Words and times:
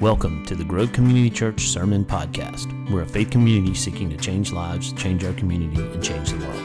Welcome 0.00 0.44
to 0.44 0.54
the 0.54 0.62
Grove 0.62 0.92
Community 0.92 1.28
Church 1.28 1.62
Sermon 1.62 2.04
Podcast. 2.04 2.88
We're 2.88 3.02
a 3.02 3.06
faith 3.06 3.30
community 3.30 3.74
seeking 3.74 4.08
to 4.10 4.16
change 4.16 4.52
lives, 4.52 4.92
change 4.92 5.24
our 5.24 5.32
community, 5.32 5.82
and 5.82 6.00
change 6.00 6.30
the 6.30 6.38
world. 6.38 6.56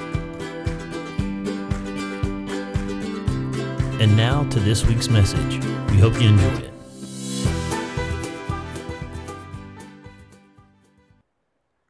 And 4.00 4.16
now 4.16 4.44
to 4.52 4.60
this 4.60 4.86
week's 4.86 5.10
message. 5.10 5.58
We 5.90 5.98
hope 5.98 6.22
you 6.22 6.30
enjoy 6.30 6.46
it. 6.60 6.74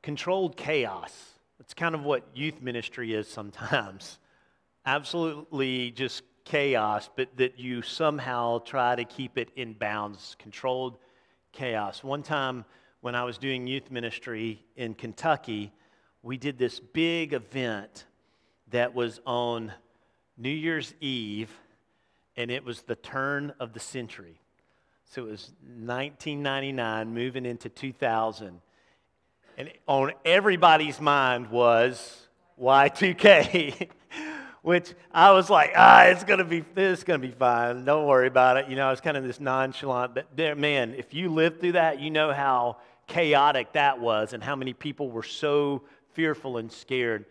Controlled 0.01 0.55
chaos. 0.55 1.31
That's 1.59 1.73
kind 1.73 1.93
of 1.93 2.03
what 2.03 2.23
youth 2.33 2.61
ministry 2.61 3.13
is 3.13 3.27
sometimes. 3.27 4.17
Absolutely 4.85 5.91
just 5.91 6.23
chaos, 6.45 7.09
but 7.17 7.35
that 7.35 7.59
you 7.59 7.81
somehow 7.81 8.59
try 8.59 8.95
to 8.95 9.03
keep 9.03 9.37
it 9.37 9.49
in 9.57 9.73
bounds. 9.73 10.37
Controlled 10.39 10.99
chaos. 11.53 12.03
One 12.03 12.23
time 12.23 12.65
when 13.01 13.15
I 13.15 13.23
was 13.23 13.37
doing 13.37 13.67
youth 13.67 13.89
ministry 13.91 14.65
in 14.75 14.95
Kentucky, 14.95 15.71
we 16.21 16.37
did 16.37 16.57
this 16.57 16.79
big 16.79 17.33
event 17.33 18.05
that 18.71 18.93
was 18.93 19.21
on 19.25 19.71
New 20.37 20.49
Year's 20.49 20.93
Eve, 20.99 21.51
and 22.35 22.49
it 22.49 22.65
was 22.65 22.81
the 22.81 22.95
turn 22.95 23.53
of 23.59 23.73
the 23.73 23.79
century. 23.79 24.41
So 25.05 25.27
it 25.27 25.31
was 25.31 25.51
1999, 25.61 27.13
moving 27.13 27.45
into 27.45 27.69
2000. 27.69 28.59
And 29.57 29.71
on 29.85 30.11
everybody's 30.25 30.99
mind 30.99 31.51
was 31.51 32.27
Y2K. 32.59 33.89
which 34.63 34.93
I 35.11 35.31
was 35.31 35.49
like, 35.49 35.73
ah, 35.75 36.05
it's 36.05 36.23
gonna 36.23 36.45
be, 36.45 36.61
this 36.73 37.03
gonna 37.03 37.19
be 37.19 37.31
fine. 37.31 37.83
Don't 37.83 38.07
worry 38.07 38.27
about 38.27 38.57
it. 38.57 38.69
You 38.69 38.77
know, 38.77 38.89
it's 38.91 39.01
kind 39.01 39.17
of 39.17 39.23
this 39.23 39.39
nonchalant. 39.39 40.15
But 40.15 40.27
there, 40.35 40.55
man, 40.55 40.95
if 40.97 41.13
you 41.13 41.29
lived 41.29 41.59
through 41.59 41.73
that, 41.73 41.99
you 41.99 42.09
know 42.09 42.33
how 42.33 42.77
chaotic 43.05 43.73
that 43.73 43.99
was, 43.99 44.31
and 44.31 44.41
how 44.41 44.55
many 44.55 44.73
people 44.73 45.11
were 45.11 45.23
so 45.23 45.83
fearful 46.13 46.57
and 46.57 46.71
scared. 46.71 47.25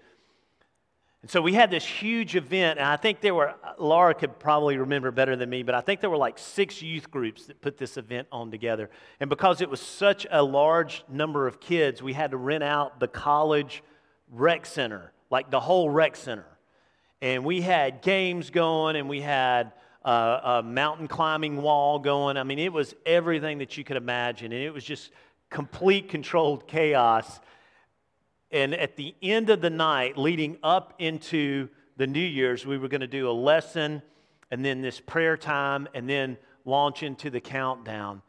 And 1.23 1.31
so 1.31 1.41
we 1.41 1.55
had 1.55 1.71
this 1.71 1.87
huge 1.87 2.37
event, 2.37 2.79
and 2.79 2.87
I 2.87 2.97
think 2.97 3.23
there 3.23 3.35
were, 3.35 3.55
Laura 3.79 4.13
could 4.13 4.39
probably 4.39 4.77
remember 4.77 5.11
better 5.11 5.35
than 5.35 5.49
me, 5.49 5.63
but 5.63 5.75
I 5.75 5.81
think 5.81 6.01
there 6.01 6.11
were 6.11 6.19
like 6.19 6.39
six 6.39 6.83
youth 6.83 7.11
groups 7.11 7.47
that 7.47 7.63
put 7.63 7.79
this 7.79 7.97
event 7.97 8.29
on 8.31 8.51
together. 8.51 8.91
And 9.21 9.31
because 9.31 9.63
it 9.63 9.71
was 9.71 9.81
such 9.81 10.27
a 10.31 10.43
large 10.43 11.03
number 11.09 11.47
of 11.47 11.61
kids, 11.61 12.03
we 12.03 12.13
had 12.13 12.33
to 12.33 12.37
rent 12.37 12.65
out 12.65 13.01
the 13.01 13.09
college 13.09 13.83
rec 14.31 14.67
center, 14.67 15.13
like 15.31 15.51
the 15.51 15.61
whole 15.61 15.89
rec 15.89 16.17
center 16.17 16.45
and 17.23 17.45
we 17.45 17.61
had 17.61 18.03
games 18.03 18.51
going 18.51 18.97
and 18.97 19.09
we 19.09 19.21
had 19.21 19.73
a 20.05 20.61
mountain 20.65 21.07
climbing 21.07 21.63
wall 21.63 22.01
going. 22.01 22.37
I 22.37 22.43
mean, 22.43 22.59
it 22.59 22.73
was 22.73 22.97
everything 23.07 23.59
that 23.59 23.79
you 23.79 23.85
could 23.85 23.97
imagine, 23.97 24.53
and 24.53 24.61
it 24.61 24.75
was 24.75 24.83
just 24.83 25.13
complete 25.49 26.09
controlled 26.09 26.67
chaos. 26.67 27.41
And 28.51 28.75
at 28.75 28.97
the 28.97 29.15
end 29.23 29.51
of 29.51 29.61
the 29.61 29.71
night, 29.71 30.19
leading 30.19 30.59
up 30.65 30.95
into 30.99 31.69
the 31.97 32.09
New 32.09 32.19
Year's, 32.19 32.67
we 32.67 32.77
were 32.77 32.89
going 32.89 33.03
to 33.03 33.07
do 33.07 33.31
a 33.31 33.33
lesson 33.33 34.03
and 34.51 34.65
then 34.65 34.83
this 34.83 34.99
prayer 34.99 35.37
time 35.37 35.87
and 35.95 36.09
then 36.09 36.37
launch 36.65 37.05
into 37.05 37.31
the 37.31 37.41
countdown. 37.41 38.21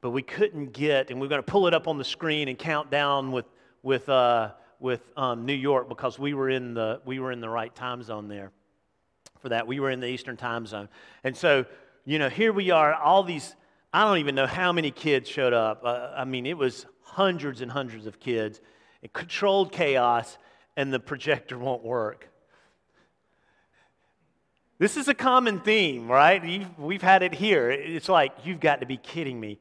But 0.00 0.10
we 0.10 0.22
couldn't 0.22 0.72
get, 0.72 1.10
and 1.10 1.20
we 1.20 1.26
are 1.26 1.30
going 1.30 1.42
to 1.42 1.50
pull 1.50 1.68
it 1.68 1.74
up 1.74 1.86
on 1.86 1.98
the 1.98 2.04
screen 2.04 2.48
and 2.48 2.58
count 2.58 2.90
down 2.90 3.30
with, 3.30 3.46
with 3.84 4.08
uh, 4.08 4.50
with 4.80 5.00
um, 5.16 5.46
New 5.46 5.54
York 5.54 5.88
because 5.88 6.18
we 6.18 6.34
were 6.34 6.50
in 6.50 6.74
the 6.74 7.00
we 7.04 7.20
were 7.20 7.30
in 7.30 7.40
the 7.40 7.48
right 7.48 7.74
time 7.74 8.02
zone 8.02 8.28
there 8.28 8.50
for 9.40 9.50
that. 9.50 9.66
We 9.66 9.78
were 9.78 9.90
in 9.90 10.00
the 10.00 10.08
Eastern 10.08 10.36
time 10.36 10.66
zone, 10.66 10.88
and 11.22 11.36
so 11.36 11.66
you 12.04 12.18
know 12.18 12.28
here 12.28 12.52
we 12.52 12.70
are. 12.70 12.94
All 12.94 13.22
these 13.22 13.54
I 13.92 14.04
don't 14.04 14.18
even 14.18 14.34
know 14.34 14.46
how 14.46 14.72
many 14.72 14.90
kids 14.90 15.28
showed 15.28 15.52
up. 15.52 15.82
Uh, 15.84 16.10
I 16.16 16.24
mean, 16.24 16.46
it 16.46 16.56
was 16.56 16.86
hundreds 17.02 17.60
and 17.60 17.70
hundreds 17.70 18.06
of 18.06 18.20
kids. 18.20 18.60
It 19.02 19.12
controlled 19.12 19.72
chaos, 19.72 20.38
and 20.76 20.92
the 20.92 21.00
projector 21.00 21.58
won't 21.58 21.82
work. 21.82 22.28
This 24.78 24.96
is 24.96 25.08
a 25.08 25.14
common 25.14 25.60
theme, 25.60 26.10
right? 26.10 26.42
You've, 26.42 26.78
we've 26.78 27.02
had 27.02 27.22
it 27.22 27.34
here. 27.34 27.70
It's 27.70 28.08
like 28.08 28.32
you've 28.44 28.60
got 28.60 28.80
to 28.80 28.86
be 28.86 28.96
kidding 28.96 29.38
me. 29.38 29.58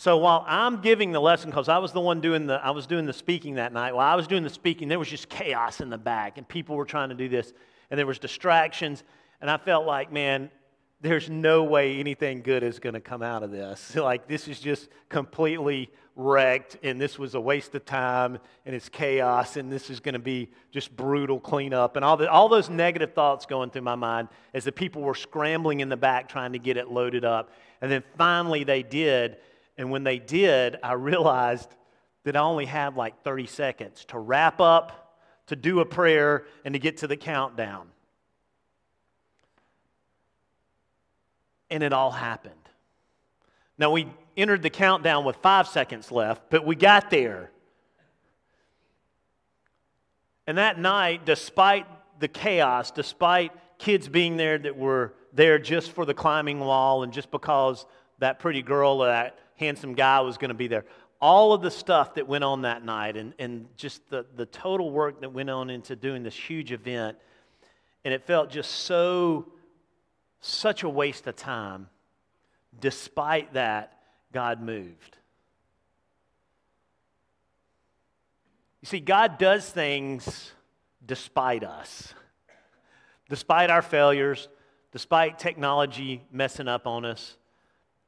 So 0.00 0.16
while 0.16 0.46
I'm 0.46 0.80
giving 0.80 1.12
the 1.12 1.20
lesson, 1.20 1.50
because 1.50 1.68
I 1.68 1.76
was 1.76 1.92
the 1.92 2.00
one 2.00 2.22
doing 2.22 2.46
the, 2.46 2.54
I 2.54 2.70
was 2.70 2.86
doing 2.86 3.04
the 3.04 3.12
speaking 3.12 3.56
that 3.56 3.70
night. 3.74 3.94
While 3.94 4.10
I 4.10 4.14
was 4.16 4.26
doing 4.26 4.42
the 4.42 4.48
speaking, 4.48 4.88
there 4.88 4.98
was 4.98 5.10
just 5.10 5.28
chaos 5.28 5.82
in 5.82 5.90
the 5.90 5.98
back, 5.98 6.38
and 6.38 6.48
people 6.48 6.74
were 6.74 6.86
trying 6.86 7.10
to 7.10 7.14
do 7.14 7.28
this, 7.28 7.52
and 7.90 7.98
there 7.98 8.06
was 8.06 8.18
distractions, 8.18 9.04
and 9.42 9.50
I 9.50 9.58
felt 9.58 9.84
like, 9.84 10.10
man, 10.10 10.50
there's 11.02 11.28
no 11.28 11.64
way 11.64 11.98
anything 12.00 12.40
good 12.40 12.62
is 12.62 12.78
going 12.78 12.94
to 12.94 13.00
come 13.02 13.20
out 13.20 13.42
of 13.42 13.50
this. 13.50 13.94
like 13.94 14.26
this 14.26 14.48
is 14.48 14.58
just 14.58 14.88
completely 15.10 15.90
wrecked, 16.16 16.78
and 16.82 16.98
this 16.98 17.18
was 17.18 17.34
a 17.34 17.40
waste 17.40 17.74
of 17.74 17.84
time, 17.84 18.38
and 18.64 18.74
it's 18.74 18.88
chaos, 18.88 19.58
and 19.58 19.70
this 19.70 19.90
is 19.90 20.00
going 20.00 20.14
to 20.14 20.18
be 20.18 20.48
just 20.70 20.96
brutal 20.96 21.38
cleanup, 21.38 21.96
and 21.96 22.06
all 22.06 22.16
the, 22.16 22.30
all 22.30 22.48
those 22.48 22.70
negative 22.70 23.12
thoughts 23.12 23.44
going 23.44 23.68
through 23.68 23.82
my 23.82 23.96
mind 23.96 24.28
as 24.54 24.64
the 24.64 24.72
people 24.72 25.02
were 25.02 25.14
scrambling 25.14 25.80
in 25.80 25.90
the 25.90 25.96
back 25.98 26.26
trying 26.26 26.54
to 26.54 26.58
get 26.58 26.78
it 26.78 26.90
loaded 26.90 27.22
up, 27.22 27.52
and 27.82 27.92
then 27.92 28.02
finally 28.16 28.64
they 28.64 28.82
did 28.82 29.36
and 29.80 29.90
when 29.90 30.04
they 30.04 30.18
did, 30.18 30.76
I 30.82 30.92
realized 30.92 31.74
that 32.24 32.36
I 32.36 32.40
only 32.40 32.66
had 32.66 32.96
like 32.96 33.24
30 33.24 33.46
seconds 33.46 34.04
to 34.08 34.18
wrap 34.18 34.60
up, 34.60 35.16
to 35.46 35.56
do 35.56 35.80
a 35.80 35.86
prayer, 35.86 36.44
and 36.66 36.74
to 36.74 36.78
get 36.78 36.98
to 36.98 37.06
the 37.06 37.16
countdown. 37.16 37.88
And 41.70 41.82
it 41.82 41.94
all 41.94 42.10
happened. 42.10 42.52
Now, 43.78 43.90
we 43.90 44.06
entered 44.36 44.60
the 44.60 44.68
countdown 44.68 45.24
with 45.24 45.36
five 45.36 45.66
seconds 45.66 46.12
left, 46.12 46.42
but 46.50 46.66
we 46.66 46.76
got 46.76 47.08
there. 47.08 47.50
And 50.46 50.58
that 50.58 50.78
night, 50.78 51.24
despite 51.24 51.86
the 52.20 52.28
chaos, 52.28 52.90
despite 52.90 53.52
kids 53.78 54.10
being 54.10 54.36
there 54.36 54.58
that 54.58 54.76
were 54.76 55.14
there 55.32 55.58
just 55.58 55.92
for 55.92 56.04
the 56.04 56.12
climbing 56.12 56.60
wall 56.60 57.02
and 57.02 57.14
just 57.14 57.30
because 57.30 57.86
that 58.18 58.40
pretty 58.40 58.60
girl, 58.60 58.98
that 58.98 59.38
handsome 59.60 59.94
guy 59.94 60.20
was 60.20 60.38
going 60.38 60.48
to 60.48 60.54
be 60.54 60.66
there. 60.66 60.84
All 61.20 61.52
of 61.52 61.60
the 61.60 61.70
stuff 61.70 62.14
that 62.14 62.26
went 62.26 62.42
on 62.42 62.62
that 62.62 62.84
night 62.84 63.16
and, 63.16 63.34
and 63.38 63.68
just 63.76 64.08
the, 64.08 64.24
the 64.34 64.46
total 64.46 64.90
work 64.90 65.20
that 65.20 65.32
went 65.32 65.50
on 65.50 65.70
into 65.70 65.94
doing 65.94 66.22
this 66.22 66.34
huge 66.34 66.72
event. 66.72 67.18
And 68.04 68.12
it 68.12 68.24
felt 68.24 68.50
just 68.50 68.70
so, 68.70 69.52
such 70.40 70.82
a 70.82 70.88
waste 70.88 71.26
of 71.26 71.36
time. 71.36 71.88
Despite 72.80 73.52
that, 73.52 73.98
God 74.32 74.62
moved. 74.62 75.18
You 78.80 78.86
see, 78.86 79.00
God 79.00 79.36
does 79.36 79.68
things 79.68 80.52
despite 81.04 81.64
us, 81.64 82.14
despite 83.28 83.68
our 83.68 83.82
failures, 83.82 84.48
despite 84.92 85.38
technology 85.38 86.22
messing 86.32 86.66
up 86.66 86.86
on 86.86 87.04
us, 87.04 87.36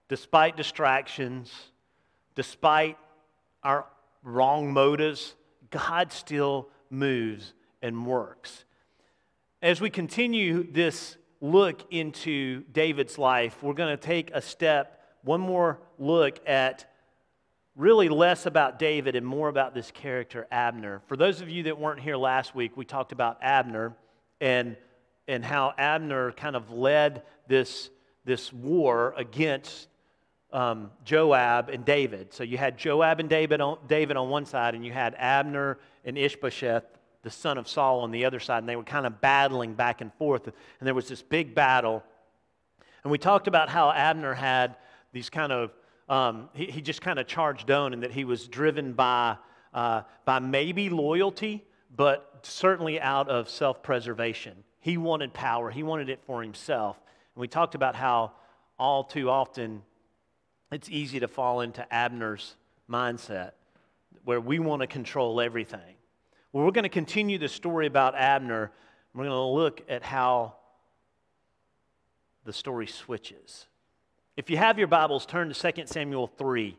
despite 0.08 0.56
distractions, 0.56 1.52
despite 2.34 2.98
our 3.62 3.86
wrong 4.22 4.72
motives, 4.72 5.34
God 5.70 6.12
still 6.12 6.68
moves 6.90 7.54
and 7.80 8.06
works. 8.06 8.64
As 9.60 9.80
we 9.80 9.90
continue 9.90 10.70
this 10.70 11.16
look 11.40 11.92
into 11.92 12.62
David's 12.72 13.18
life, 13.18 13.62
we're 13.62 13.74
going 13.74 13.96
to 13.96 14.02
take 14.02 14.30
a 14.32 14.40
step, 14.40 15.00
one 15.22 15.40
more 15.40 15.80
look 15.98 16.40
at 16.48 16.88
really 17.74 18.08
less 18.08 18.46
about 18.46 18.78
David 18.78 19.16
and 19.16 19.26
more 19.26 19.48
about 19.48 19.74
this 19.74 19.90
character, 19.90 20.46
Abner. 20.50 21.00
For 21.06 21.16
those 21.16 21.40
of 21.40 21.48
you 21.48 21.64
that 21.64 21.78
weren't 21.78 22.00
here 22.00 22.16
last 22.16 22.54
week, 22.54 22.76
we 22.76 22.84
talked 22.84 23.12
about 23.12 23.38
Abner 23.40 23.94
and, 24.40 24.76
and 25.26 25.44
how 25.44 25.72
Abner 25.78 26.32
kind 26.32 26.54
of 26.54 26.70
led 26.70 27.22
this, 27.48 27.90
this 28.24 28.52
war 28.52 29.14
against 29.16 29.88
um, 30.52 30.90
Joab 31.04 31.70
and 31.70 31.84
David. 31.84 32.32
So 32.32 32.44
you 32.44 32.58
had 32.58 32.76
Joab 32.76 33.20
and 33.20 33.28
David 33.28 33.60
on, 33.60 33.78
David 33.88 34.16
on 34.16 34.28
one 34.28 34.44
side, 34.44 34.74
and 34.74 34.84
you 34.84 34.92
had 34.92 35.14
Abner 35.18 35.78
and 36.04 36.18
Ishbosheth, 36.18 36.84
the 37.22 37.30
son 37.30 37.58
of 37.58 37.68
Saul, 37.68 38.00
on 38.00 38.10
the 38.10 38.24
other 38.24 38.40
side, 38.40 38.58
and 38.58 38.68
they 38.68 38.76
were 38.76 38.82
kind 38.82 39.06
of 39.06 39.20
battling 39.20 39.74
back 39.74 40.00
and 40.00 40.12
forth. 40.14 40.46
And 40.46 40.54
there 40.86 40.94
was 40.94 41.08
this 41.08 41.22
big 41.22 41.54
battle. 41.54 42.02
And 43.02 43.10
we 43.10 43.18
talked 43.18 43.48
about 43.48 43.68
how 43.68 43.90
Abner 43.90 44.34
had 44.34 44.76
these 45.12 45.30
kind 45.30 45.52
of, 45.52 45.72
um, 46.08 46.48
he, 46.52 46.66
he, 46.66 46.80
just 46.80 47.00
kind 47.00 47.18
of 47.18 47.26
charged 47.26 47.70
on, 47.70 47.92
and 47.92 48.02
that 48.02 48.12
he 48.12 48.24
was 48.24 48.48
driven 48.48 48.92
by, 48.92 49.36
uh, 49.72 50.02
by 50.24 50.38
maybe 50.38 50.90
loyalty, 50.90 51.64
but 51.94 52.40
certainly 52.42 53.00
out 53.00 53.28
of 53.28 53.48
self 53.48 53.82
preservation. 53.82 54.64
He 54.80 54.96
wanted 54.96 55.32
power, 55.32 55.70
he 55.70 55.82
wanted 55.82 56.08
it 56.08 56.20
for 56.26 56.42
himself. 56.42 57.00
And 57.34 57.40
we 57.40 57.48
talked 57.48 57.74
about 57.74 57.94
how 57.94 58.32
all 58.78 59.04
too 59.04 59.30
often 59.30 59.82
it's 60.72 60.88
easy 60.88 61.20
to 61.20 61.28
fall 61.28 61.60
into 61.60 61.86
Abner's 61.92 62.56
mindset 62.88 63.52
where 64.24 64.40
we 64.40 64.58
want 64.58 64.80
to 64.80 64.86
control 64.86 65.40
everything. 65.40 65.96
Well, 66.52 66.64
we're 66.64 66.70
going 66.70 66.84
to 66.84 66.88
continue 66.88 67.38
the 67.38 67.48
story 67.48 67.86
about 67.86 68.14
Abner. 68.14 68.72
We're 69.14 69.24
going 69.24 69.30
to 69.30 69.42
look 69.42 69.82
at 69.88 70.02
how 70.02 70.54
the 72.44 72.52
story 72.52 72.86
switches. 72.86 73.66
If 74.36 74.48
you 74.48 74.56
have 74.56 74.78
your 74.78 74.88
Bibles, 74.88 75.26
turn 75.26 75.52
to 75.52 75.72
2 75.72 75.86
Samuel 75.86 76.26
3. 76.26 76.76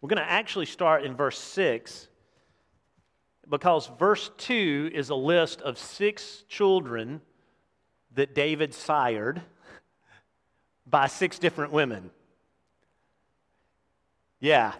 We're 0.00 0.08
going 0.08 0.22
to 0.22 0.30
actually 0.30 0.66
start 0.66 1.04
in 1.04 1.16
verse 1.16 1.38
6 1.38 2.08
because 3.48 3.90
verse 3.98 4.30
2 4.38 4.90
is 4.92 5.10
a 5.10 5.14
list 5.14 5.62
of 5.62 5.78
six 5.78 6.44
children 6.48 7.20
that 8.14 8.34
David 8.34 8.74
sired 8.74 9.40
by 10.86 11.06
six 11.06 11.38
different 11.38 11.72
women. 11.72 12.10
Yeah. 14.44 14.74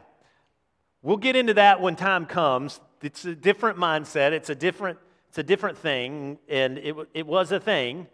We'll 1.00 1.16
get 1.16 1.36
into 1.36 1.54
that 1.54 1.80
when 1.80 1.96
time 1.96 2.26
comes. 2.26 2.80
It's 3.00 3.24
a 3.24 3.34
different 3.34 3.78
mindset, 3.78 4.32
it's 4.32 4.50
a 4.50 4.54
different, 4.54 4.98
it's 5.30 5.38
a 5.38 5.42
different 5.42 5.78
thing, 5.78 6.38
and 6.50 6.76
it, 6.76 6.94
it 7.14 7.26
was 7.26 7.50
a 7.50 7.58
thing. 7.58 8.06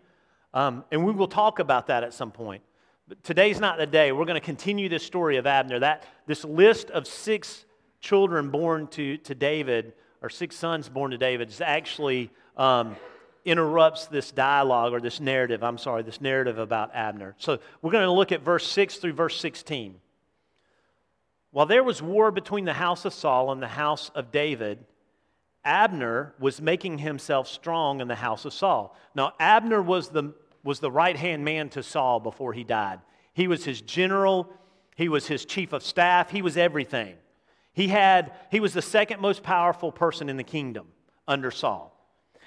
Um, 0.55 0.85
and 0.93 1.05
we 1.05 1.11
will 1.11 1.27
talk 1.27 1.59
about 1.59 1.89
that 1.89 2.05
at 2.05 2.15
some 2.15 2.31
point. 2.31 2.63
But 3.09 3.25
today's 3.25 3.59
not 3.59 3.79
the 3.79 3.87
day. 3.87 4.13
We're 4.13 4.27
going 4.27 4.41
to 4.41 4.47
continue 4.47 4.89
this 4.89 5.03
story 5.03 5.39
of 5.39 5.47
Abner. 5.49 5.81
That, 5.81 6.05
this 6.29 6.45
list 6.45 6.89
of 6.91 7.05
six 7.09 7.65
children 7.99 8.51
born 8.51 8.87
to, 8.89 9.17
to 9.17 9.35
David, 9.35 9.95
or 10.23 10.31
six 10.31 10.55
sons 10.55 10.89
born 10.89 11.11
to 11.11 11.19
David, 11.19 11.49
is 11.49 11.61
actually 11.61 12.31
um, 12.57 12.95
interrupts 13.45 14.07
this 14.07 14.31
dialogue 14.31 14.93
or 14.93 15.01
this 15.01 15.19
narrative. 15.19 15.65
I'm 15.65 15.79
sorry, 15.79 16.05
this 16.05 16.21
narrative 16.21 16.59
about 16.59 16.95
Abner. 16.95 17.35
So 17.39 17.59
we're 17.83 17.91
going 17.91 18.05
to 18.05 18.13
look 18.13 18.31
at 18.31 18.43
verse 18.43 18.69
6 18.69 18.99
through 18.99 19.15
verse 19.15 19.37
16. 19.41 19.97
While 21.53 21.67
there 21.67 21.83
was 21.83 22.01
war 22.01 22.31
between 22.31 22.65
the 22.65 22.73
house 22.73 23.05
of 23.05 23.13
Saul 23.13 23.51
and 23.51 23.63
the 23.63 23.69
house 23.69 24.11
of 24.15 24.31
David, 24.31 24.85
Abner 25.65 26.35
was 26.39 26.61
making 26.61 26.99
himself 26.99 27.49
strong 27.49 28.01
in 28.01 28.09
the 28.09 28.15
house 28.15 28.45
of 28.45 28.53
Saul. 28.53 28.97
Now, 29.15 29.33
Abner 29.41 29.83
was 29.83 30.09
the, 30.09 30.33
was 30.63 30.81
the 30.81 30.91
right 30.91 31.17
hand 31.17 31.45
man 31.45 31.69
to 31.71 31.83
Saul 31.83 32.21
before 32.21 32.53
he 32.53 32.65
died. 32.65 33.01
He 33.35 33.49
was 33.49 33.65
his 33.65 33.81
general, 33.81 34.53
he 34.97 35.09
was 35.09 35.27
his 35.27 35.45
chief 35.45 35.73
of 35.73 35.83
staff, 35.83 36.31
he 36.31 36.43
was 36.43 36.57
everything. 36.57 37.17
He, 37.73 37.89
had, 37.89 38.33
he 38.51 38.61
was 38.61 38.73
the 38.73 38.83
second 38.83 39.21
most 39.21 39.43
powerful 39.43 39.93
person 39.93 40.29
in 40.29 40.37
the 40.37 40.45
kingdom 40.45 40.89
under 41.27 41.51
Saul. 41.51 41.97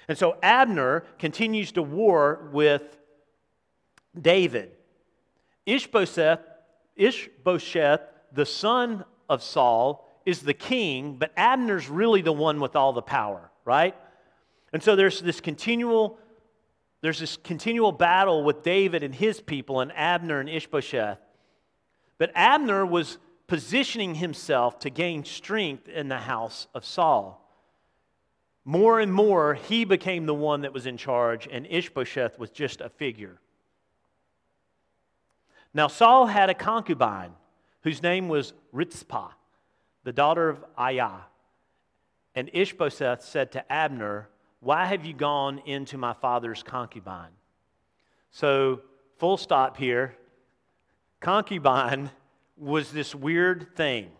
And 0.08 0.18
so 0.18 0.36
Abner 0.42 1.04
continues 1.18 1.72
to 1.72 1.82
war 1.82 2.48
with 2.52 2.98
David. 4.20 4.72
Ishbosheth, 5.66 6.40
Ishbosheth 6.96 8.00
the 8.34 8.46
son 8.46 9.04
of 9.28 9.42
Saul, 9.42 10.08
is 10.26 10.40
the 10.40 10.54
king, 10.54 11.16
but 11.18 11.32
Abner's 11.36 11.88
really 11.88 12.22
the 12.22 12.32
one 12.32 12.60
with 12.60 12.76
all 12.76 12.92
the 12.92 13.02
power, 13.02 13.50
right? 13.64 13.94
And 14.72 14.82
so 14.82 14.96
there's 14.96 15.20
this 15.20 15.40
continual 15.40 16.18
there's 17.00 17.20
this 17.20 17.36
continual 17.36 17.92
battle 17.92 18.44
with 18.44 18.62
David 18.62 19.02
and 19.02 19.14
his 19.14 19.38
people 19.38 19.80
and 19.80 19.92
Abner 19.94 20.40
and 20.40 20.48
Ishbosheth. 20.48 21.18
But 22.16 22.32
Abner 22.34 22.86
was 22.86 23.18
positioning 23.46 24.14
himself 24.14 24.78
to 24.78 24.88
gain 24.88 25.22
strength 25.26 25.86
in 25.86 26.08
the 26.08 26.16
house 26.16 26.66
of 26.74 26.82
Saul. 26.82 27.46
More 28.64 29.00
and 29.00 29.12
more, 29.12 29.52
he 29.52 29.84
became 29.84 30.24
the 30.24 30.32
one 30.32 30.62
that 30.62 30.72
was 30.72 30.86
in 30.86 30.96
charge, 30.96 31.46
and 31.52 31.66
Ishbosheth 31.68 32.38
was 32.38 32.48
just 32.48 32.80
a 32.80 32.88
figure. 32.88 33.38
Now, 35.74 35.88
Saul 35.88 36.24
had 36.24 36.48
a 36.48 36.54
concubine 36.54 37.34
whose 37.84 38.02
name 38.02 38.28
was 38.28 38.54
Rizpah, 38.72 39.28
the 40.02 40.12
daughter 40.12 40.48
of 40.48 40.64
Aiah. 40.76 41.20
And 42.34 42.50
Ishbosheth 42.52 43.22
said 43.22 43.52
to 43.52 43.72
Abner, 43.72 44.28
Why 44.60 44.86
have 44.86 45.04
you 45.04 45.12
gone 45.14 45.62
into 45.66 45.96
my 45.96 46.14
father's 46.14 46.62
concubine? 46.62 47.30
So, 48.32 48.80
full 49.18 49.36
stop 49.36 49.76
here. 49.76 50.16
Concubine 51.20 52.10
was 52.56 52.90
this 52.90 53.14
weird 53.14 53.76
thing. 53.76 54.10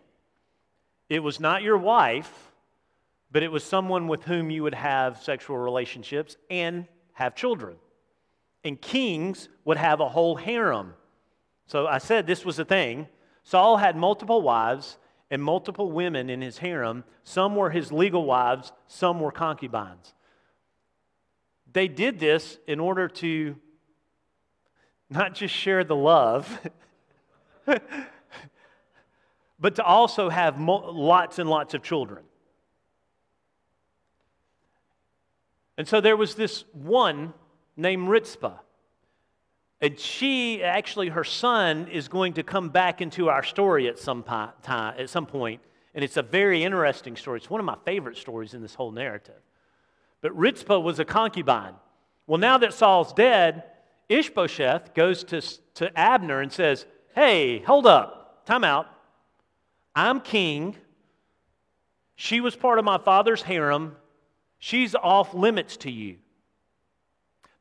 It 1.09 1.19
was 1.19 1.39
not 1.39 1.63
your 1.63 1.77
wife, 1.77 2.51
but 3.31 3.43
it 3.43 3.51
was 3.51 3.63
someone 3.63 4.07
with 4.07 4.23
whom 4.23 4.49
you 4.49 4.63
would 4.63 4.75
have 4.75 5.21
sexual 5.21 5.57
relationships 5.57 6.37
and 6.49 6.87
have 7.13 7.35
children. 7.35 7.75
And 8.63 8.79
kings 8.79 9.49
would 9.65 9.77
have 9.77 9.99
a 9.99 10.07
whole 10.07 10.35
harem. 10.35 10.93
So 11.67 11.87
I 11.87 11.97
said 11.97 12.27
this 12.27 12.45
was 12.45 12.59
a 12.59 12.65
thing. 12.65 13.07
Saul 13.45 13.77
had 13.77 13.95
multiple 13.95 14.41
wives 14.41 14.97
and 15.29 15.41
multiple 15.41 15.91
women 15.91 16.31
in 16.31 16.41
his 16.41 16.57
harem. 16.57 17.03
Some 17.23 17.55
were 17.55 17.69
his 17.69 17.91
legal 17.91 18.25
wives, 18.25 18.71
some 18.87 19.19
were 19.19 19.31
concubines. 19.31 20.15
They 21.71 21.87
did 21.87 22.19
this 22.19 22.57
in 22.67 22.79
order 22.79 23.07
to 23.07 23.55
not 25.11 25.35
just 25.35 25.53
share 25.53 25.83
the 25.83 25.95
love, 25.95 26.59
but 29.59 29.75
to 29.75 29.83
also 29.83 30.29
have 30.29 30.57
mo- 30.57 30.91
lots 30.91 31.37
and 31.37 31.47
lots 31.47 31.75
of 31.75 31.83
children. 31.83 32.23
And 35.77 35.87
so 35.87 36.01
there 36.01 36.17
was 36.17 36.33
this 36.33 36.65
one 36.73 37.35
named 37.77 38.09
Rizpah. 38.09 38.57
And 39.81 39.99
she, 39.99 40.63
actually, 40.63 41.09
her 41.09 41.23
son 41.23 41.87
is 41.89 42.07
going 42.07 42.33
to 42.33 42.43
come 42.43 42.69
back 42.69 43.01
into 43.01 43.29
our 43.29 43.43
story 43.43 43.87
at 43.87 43.99
some, 43.99 44.23
time, 44.23 44.95
at 44.97 45.09
some 45.09 45.25
point. 45.25 45.61
And 45.93 46.03
it's 46.03 46.17
a 46.17 46.23
very 46.23 46.63
interesting 46.63 47.15
story. 47.15 47.39
It's 47.39 47.49
one 47.49 47.59
of 47.59 47.65
my 47.65 47.77
favorite 47.85 48.17
stories 48.17 48.53
in 48.53 48.61
this 48.61 48.73
whole 48.73 48.91
narrative. 48.91 49.41
But 50.21 50.35
Rizpah 50.35 50.79
was 50.79 50.99
a 50.99 51.05
concubine. 51.05 51.73
Well, 52.27 52.39
now 52.39 52.57
that 52.57 52.73
Saul's 52.73 53.13
dead, 53.13 53.63
Ishbosheth 54.09 54.93
goes 54.93 55.23
to, 55.25 55.41
to 55.75 55.97
Abner 55.97 56.41
and 56.41 56.51
says, 56.51 56.85
Hey, 57.13 57.59
hold 57.59 57.85
up, 57.85 58.45
time 58.45 58.63
out. 58.63 58.87
I'm 59.95 60.19
king. 60.19 60.75
She 62.15 62.41
was 62.41 62.55
part 62.55 62.79
of 62.79 62.85
my 62.85 62.97
father's 62.97 63.41
harem. 63.41 63.95
She's 64.59 64.95
off 64.95 65.33
limits 65.33 65.77
to 65.77 65.91
you. 65.91 66.17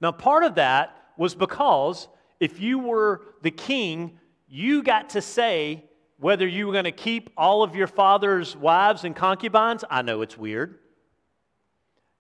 Now, 0.01 0.13
part 0.13 0.43
of 0.43 0.57
that 0.57 0.97
was 1.17 1.35
because 1.35 2.09
if 2.41 2.61
you 2.61 2.79
were 2.79 3.23
the 3.43 3.51
king, 3.51 4.19
you 4.49 4.83
got 4.83 5.11
to 5.11 5.23
say 5.23 5.85
whether 6.19 6.47
you 6.47 6.67
were 6.67 6.73
going 6.73 6.85
to 6.85 6.93
keep 6.93 7.31
all 7.37 7.63
of 7.63 7.75
your 7.75 7.87
father's 7.87 8.57
wives 8.57 9.05
and 9.05 9.15
concubines. 9.15 9.85
I 9.91 10.03
know 10.03 10.23
it's 10.23 10.39
weird. 10.39 10.79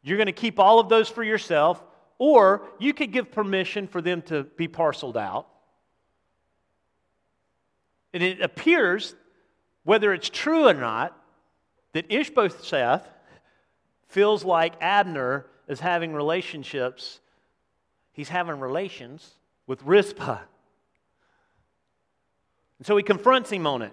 You're 0.02 0.18
going 0.18 0.26
to 0.26 0.32
keep 0.32 0.58
all 0.58 0.78
of 0.78 0.88
those 0.88 1.08
for 1.08 1.22
yourself, 1.22 1.82
or 2.18 2.68
you 2.78 2.92
could 2.92 3.12
give 3.12 3.32
permission 3.32 3.86
for 3.86 4.02
them 4.02 4.22
to 4.22 4.44
be 4.44 4.68
parceled 4.68 5.16
out. 5.16 5.48
And 8.12 8.22
it 8.22 8.40
appears, 8.42 9.14
whether 9.84 10.12
it's 10.12 10.28
true 10.28 10.68
or 10.68 10.74
not, 10.74 11.16
that 11.94 12.06
Ishbosheth 12.10 13.06
feels 14.08 14.44
like 14.44 14.74
Abner 14.80 15.46
is 15.66 15.80
having 15.80 16.12
relationships 16.12 17.20
he's 18.14 18.30
having 18.30 18.58
relations 18.58 19.34
with 19.66 19.82
Rizpah. 19.82 20.38
And 22.78 22.86
so 22.86 22.96
he 22.96 23.02
confronts 23.02 23.50
him 23.50 23.66
on 23.66 23.82
it. 23.82 23.92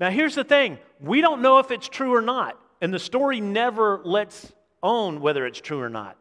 Now, 0.00 0.10
here's 0.10 0.34
the 0.34 0.44
thing 0.44 0.78
we 1.00 1.20
don't 1.20 1.42
know 1.42 1.58
if 1.58 1.70
it's 1.70 1.88
true 1.88 2.14
or 2.14 2.22
not, 2.22 2.58
and 2.80 2.92
the 2.92 2.98
story 2.98 3.40
never 3.40 4.00
lets 4.04 4.52
own 4.82 5.20
whether 5.20 5.46
it's 5.46 5.60
true 5.60 5.80
or 5.80 5.88
not. 5.88 6.16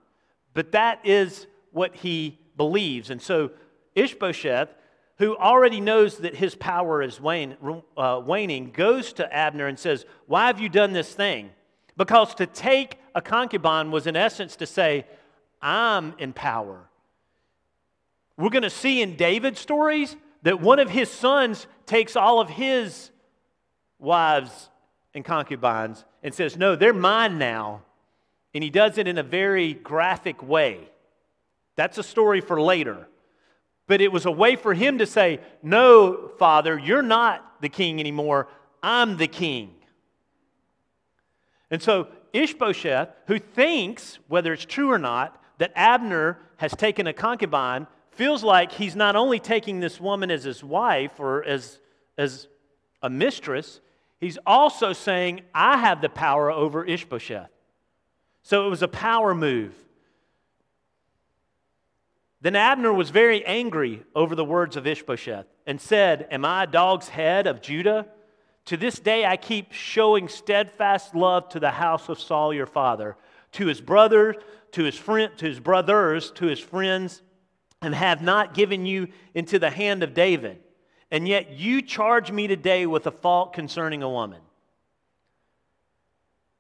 But 0.53 0.71
that 0.73 1.05
is 1.05 1.47
what 1.71 1.95
he 1.95 2.39
believes. 2.57 3.09
And 3.09 3.21
so 3.21 3.51
Ishbosheth, 3.93 4.69
who 5.17 5.37
already 5.37 5.81
knows 5.81 6.17
that 6.19 6.35
his 6.35 6.55
power 6.55 7.01
is 7.01 7.19
wane, 7.19 7.57
uh, 7.97 8.21
waning, 8.25 8.71
goes 8.71 9.13
to 9.13 9.33
Abner 9.33 9.67
and 9.67 9.77
says, 9.77 10.05
Why 10.27 10.47
have 10.47 10.59
you 10.59 10.69
done 10.69 10.93
this 10.93 11.13
thing? 11.13 11.51
Because 11.97 12.33
to 12.35 12.45
take 12.45 12.97
a 13.13 13.21
concubine 13.21 13.91
was, 13.91 14.07
in 14.07 14.15
essence, 14.15 14.55
to 14.57 14.65
say, 14.65 15.05
I'm 15.61 16.13
in 16.17 16.33
power. 16.33 16.89
We're 18.37 18.49
going 18.49 18.63
to 18.63 18.69
see 18.69 19.01
in 19.01 19.15
David's 19.15 19.59
stories 19.59 20.15
that 20.43 20.61
one 20.61 20.79
of 20.79 20.89
his 20.89 21.09
sons 21.09 21.67
takes 21.85 22.15
all 22.15 22.39
of 22.39 22.49
his 22.49 23.11
wives 23.99 24.69
and 25.13 25.23
concubines 25.23 26.05
and 26.21 26.33
says, 26.33 26.57
No, 26.57 26.75
they're 26.75 26.93
mine 26.93 27.37
now. 27.37 27.81
And 28.53 28.63
he 28.63 28.69
does 28.69 28.97
it 28.97 29.07
in 29.07 29.17
a 29.17 29.23
very 29.23 29.73
graphic 29.73 30.41
way. 30.41 30.89
That's 31.75 31.97
a 31.97 32.03
story 32.03 32.41
for 32.41 32.61
later. 32.61 33.07
But 33.87 34.01
it 34.01 34.11
was 34.11 34.25
a 34.25 34.31
way 34.31 34.55
for 34.55 34.73
him 34.73 34.97
to 34.99 35.05
say, 35.05 35.39
No, 35.63 36.31
Father, 36.37 36.77
you're 36.77 37.01
not 37.01 37.61
the 37.61 37.69
king 37.69 37.99
anymore. 37.99 38.47
I'm 38.83 39.17
the 39.17 39.27
king. 39.27 39.71
And 41.71 41.81
so 41.81 42.07
Ishbosheth, 42.33 43.09
who 43.27 43.39
thinks, 43.39 44.19
whether 44.27 44.53
it's 44.53 44.65
true 44.65 44.91
or 44.91 44.99
not, 44.99 45.41
that 45.57 45.71
Abner 45.75 46.37
has 46.57 46.71
taken 46.71 47.07
a 47.07 47.13
concubine 47.13 47.87
feels 48.11 48.43
like 48.43 48.71
he's 48.71 48.95
not 48.95 49.15
only 49.15 49.39
taking 49.39 49.79
this 49.79 49.99
woman 49.99 50.31
as 50.31 50.43
his 50.43 50.63
wife 50.63 51.19
or 51.19 51.43
as, 51.43 51.79
as 52.17 52.47
a 53.01 53.09
mistress, 53.09 53.81
he's 54.19 54.37
also 54.45 54.93
saying, 54.93 55.41
I 55.53 55.77
have 55.77 56.01
the 56.01 56.09
power 56.09 56.51
over 56.51 56.85
Ishbosheth. 56.85 57.49
So 58.43 58.65
it 58.67 58.69
was 58.69 58.81
a 58.81 58.87
power 58.87 59.35
move. 59.35 59.73
Then 62.41 62.55
Abner 62.55 62.93
was 62.93 63.09
very 63.09 63.43
angry 63.45 64.03
over 64.13 64.35
the 64.35 64.45
words 64.45 64.77
of 64.77 64.85
Ishbosheth 64.85 65.47
and 65.65 65.81
said, 65.81 66.27
Am 66.29 66.45
I 66.45 66.63
a 66.63 66.67
dog's 66.67 67.09
head 67.09 67.47
of 67.47 67.61
Judah 67.61 68.05
To 68.65 68.77
this 68.77 68.97
day, 68.97 69.25
I 69.25 69.37
keep 69.37 69.73
showing 69.73 70.27
steadfast 70.27 71.13
love 71.13 71.49
to 71.49 71.59
the 71.59 71.71
house 71.71 72.09
of 72.09 72.19
Saul 72.19 72.51
your 72.51 72.65
father, 72.65 73.15
to 73.55 73.67
his 73.67 73.81
brothers, 73.81 74.35
to 74.71 74.83
his 74.83 74.95
friend, 74.95 75.31
to 75.37 75.45
his 75.45 75.59
brothers, 75.59 76.31
to 76.31 76.45
his 76.45 76.59
friends, 76.59 77.21
and 77.81 77.93
have 77.93 78.21
not 78.21 78.53
given 78.53 78.85
you 78.85 79.07
into 79.33 79.59
the 79.59 79.69
hand 79.69 80.03
of 80.03 80.13
David. 80.13 80.59
And 81.11 81.27
yet 81.27 81.51
you 81.51 81.81
charge 81.81 82.31
me 82.31 82.47
today 82.47 82.85
with 82.85 83.07
a 83.07 83.11
fault 83.11 83.53
concerning 83.53 84.03
a 84.03 84.09
woman. 84.09 84.41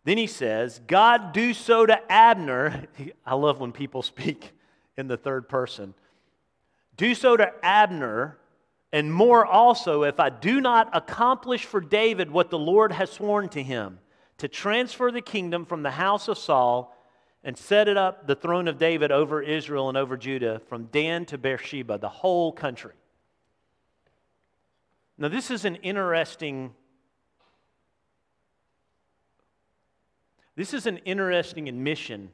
Then 0.03 0.17
he 0.17 0.27
says, 0.27 0.79
God 0.85 1.33
do 1.33 1.53
so 1.53 1.85
to 1.85 1.99
Abner. 2.11 2.85
I 3.25 3.35
love 3.35 3.59
when 3.59 3.71
people 3.71 4.01
speak 4.01 4.51
in 4.97 5.07
the 5.07 5.17
third 5.17 5.49
person. 5.49 5.93
Do 6.95 7.15
so 7.15 7.35
to 7.35 7.51
Abner 7.63 8.37
and 8.95 9.13
more 9.13 9.45
also, 9.45 10.03
if 10.03 10.21
I 10.21 10.29
do 10.29 10.61
not 10.61 10.89
accomplish 10.93 11.65
for 11.65 11.81
David 11.81 12.31
what 12.31 12.49
the 12.49 12.57
Lord 12.57 12.93
has 12.93 13.11
sworn 13.11 13.49
to 13.49 13.61
him, 13.61 13.99
to 14.37 14.47
transfer 14.47 15.11
the 15.11 15.21
kingdom 15.21 15.65
from 15.65 15.83
the 15.83 15.91
house 15.91 16.27
of 16.27 16.37
Saul 16.37 16.95
and 17.43 17.57
set 17.57 17.87
it 17.87 17.95
up 17.95 18.27
the 18.27 18.35
throne 18.35 18.67
of 18.67 18.77
David 18.77 19.11
over 19.11 19.41
Israel 19.41 19.87
and 19.87 19.97
over 19.97 20.17
Judah 20.17 20.59
from 20.67 20.85
Dan 20.85 21.25
to 21.25 21.37
Beersheba, 21.37 21.97
the 21.97 22.09
whole 22.09 22.51
country. 22.51 22.93
Now, 25.17 25.29
this 25.29 25.49
is 25.51 25.63
an 25.63 25.75
interesting. 25.75 26.73
This 30.55 30.73
is 30.73 30.85
an 30.87 30.97
interesting 30.99 31.69
admission 31.69 32.31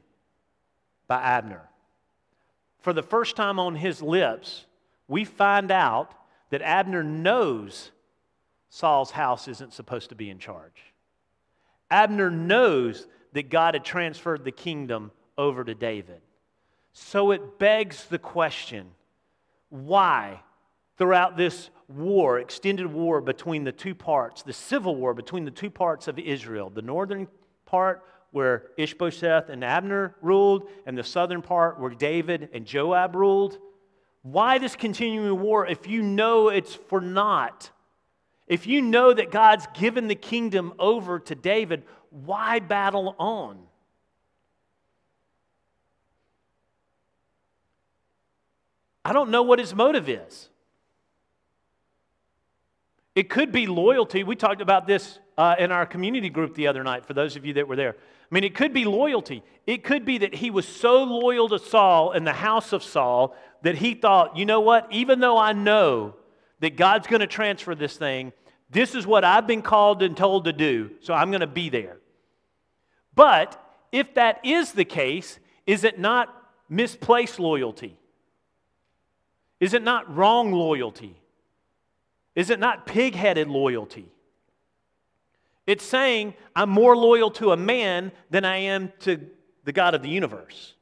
by 1.06 1.20
Abner. 1.22 1.68
For 2.80 2.92
the 2.92 3.02
first 3.02 3.36
time 3.36 3.58
on 3.58 3.76
his 3.76 4.00
lips, 4.00 4.66
we 5.08 5.24
find 5.24 5.70
out 5.70 6.14
that 6.50 6.62
Abner 6.62 7.04
knows 7.04 7.92
Saul's 8.70 9.10
house 9.12 9.46
isn't 9.46 9.72
supposed 9.72 10.08
to 10.08 10.14
be 10.14 10.30
in 10.30 10.38
charge. 10.38 10.91
Abner 11.92 12.30
knows 12.30 13.06
that 13.34 13.50
God 13.50 13.74
had 13.74 13.84
transferred 13.84 14.44
the 14.44 14.50
kingdom 14.50 15.12
over 15.36 15.62
to 15.62 15.74
David. 15.74 16.22
So 16.92 17.30
it 17.30 17.58
begs 17.58 18.06
the 18.06 18.18
question 18.18 18.90
why, 19.68 20.40
throughout 20.96 21.36
this 21.36 21.70
war, 21.88 22.38
extended 22.38 22.86
war 22.86 23.20
between 23.20 23.64
the 23.64 23.72
two 23.72 23.94
parts, 23.94 24.42
the 24.42 24.52
civil 24.52 24.96
war 24.96 25.12
between 25.12 25.44
the 25.44 25.50
two 25.50 25.70
parts 25.70 26.08
of 26.08 26.18
Israel, 26.18 26.70
the 26.70 26.82
northern 26.82 27.28
part 27.66 28.02
where 28.30 28.70
Ishbosheth 28.78 29.50
and 29.50 29.62
Abner 29.62 30.14
ruled, 30.22 30.68
and 30.86 30.96
the 30.96 31.04
southern 31.04 31.42
part 31.42 31.78
where 31.78 31.90
David 31.90 32.48
and 32.54 32.64
Joab 32.64 33.14
ruled, 33.14 33.58
why 34.22 34.56
this 34.56 34.76
continuing 34.76 35.38
war 35.40 35.66
if 35.66 35.86
you 35.86 36.00
know 36.00 36.48
it's 36.48 36.74
for 36.74 37.02
naught? 37.02 37.70
If 38.46 38.66
you 38.66 38.82
know 38.82 39.12
that 39.12 39.30
God's 39.30 39.66
given 39.74 40.08
the 40.08 40.14
kingdom 40.14 40.74
over 40.78 41.18
to 41.20 41.34
David, 41.34 41.84
why 42.10 42.58
battle 42.58 43.14
on? 43.18 43.58
I 49.04 49.12
don't 49.12 49.30
know 49.30 49.42
what 49.42 49.58
his 49.58 49.74
motive 49.74 50.08
is. 50.08 50.48
It 53.14 53.28
could 53.28 53.52
be 53.52 53.66
loyalty. 53.66 54.24
We 54.24 54.36
talked 54.36 54.60
about 54.60 54.86
this 54.86 55.18
uh, 55.36 55.56
in 55.58 55.72
our 55.72 55.86
community 55.86 56.30
group 56.30 56.54
the 56.54 56.66
other 56.66 56.82
night, 56.82 57.04
for 57.04 57.14
those 57.14 57.36
of 57.36 57.44
you 57.44 57.54
that 57.54 57.68
were 57.68 57.76
there. 57.76 57.96
I 57.98 58.34
mean, 58.34 58.44
it 58.44 58.54
could 58.54 58.72
be 58.72 58.84
loyalty. 58.84 59.42
It 59.66 59.84
could 59.84 60.04
be 60.04 60.18
that 60.18 60.34
he 60.34 60.50
was 60.50 60.66
so 60.66 61.02
loyal 61.04 61.48
to 61.50 61.58
Saul 61.58 62.12
and 62.12 62.26
the 62.26 62.32
house 62.32 62.72
of 62.72 62.82
Saul 62.82 63.36
that 63.62 63.76
he 63.76 63.94
thought, 63.94 64.36
you 64.36 64.46
know 64.46 64.60
what, 64.60 64.86
even 64.90 65.20
though 65.20 65.36
I 65.36 65.52
know 65.52 66.14
that 66.62 66.76
God's 66.76 67.08
going 67.08 67.20
to 67.20 67.26
transfer 67.26 67.74
this 67.74 67.96
thing, 67.96 68.32
this 68.70 68.94
is 68.94 69.04
what 69.04 69.24
I've 69.24 69.48
been 69.48 69.62
called 69.62 70.00
and 70.00 70.16
told 70.16 70.44
to 70.44 70.52
do, 70.52 70.92
so 71.00 71.12
I'm 71.12 71.30
going 71.30 71.40
to 71.40 71.46
be 71.48 71.68
there. 71.68 71.98
But 73.16 73.60
if 73.90 74.14
that 74.14 74.38
is 74.44 74.70
the 74.70 74.84
case, 74.84 75.40
is 75.66 75.82
it 75.82 75.98
not 75.98 76.34
misplaced 76.68 77.40
loyalty? 77.40 77.98
Is 79.58 79.74
it 79.74 79.82
not 79.82 80.16
wrong 80.16 80.52
loyalty? 80.52 81.20
Is 82.36 82.48
it 82.48 82.60
not 82.60 82.86
pig 82.86 83.16
headed 83.16 83.48
loyalty? 83.48 84.06
It's 85.66 85.84
saying 85.84 86.34
I'm 86.54 86.70
more 86.70 86.96
loyal 86.96 87.32
to 87.32 87.50
a 87.50 87.56
man 87.56 88.12
than 88.30 88.44
I 88.44 88.58
am 88.58 88.92
to 89.00 89.20
the 89.64 89.72
God 89.72 89.94
of 89.94 90.02
the 90.02 90.08
universe. 90.08 90.74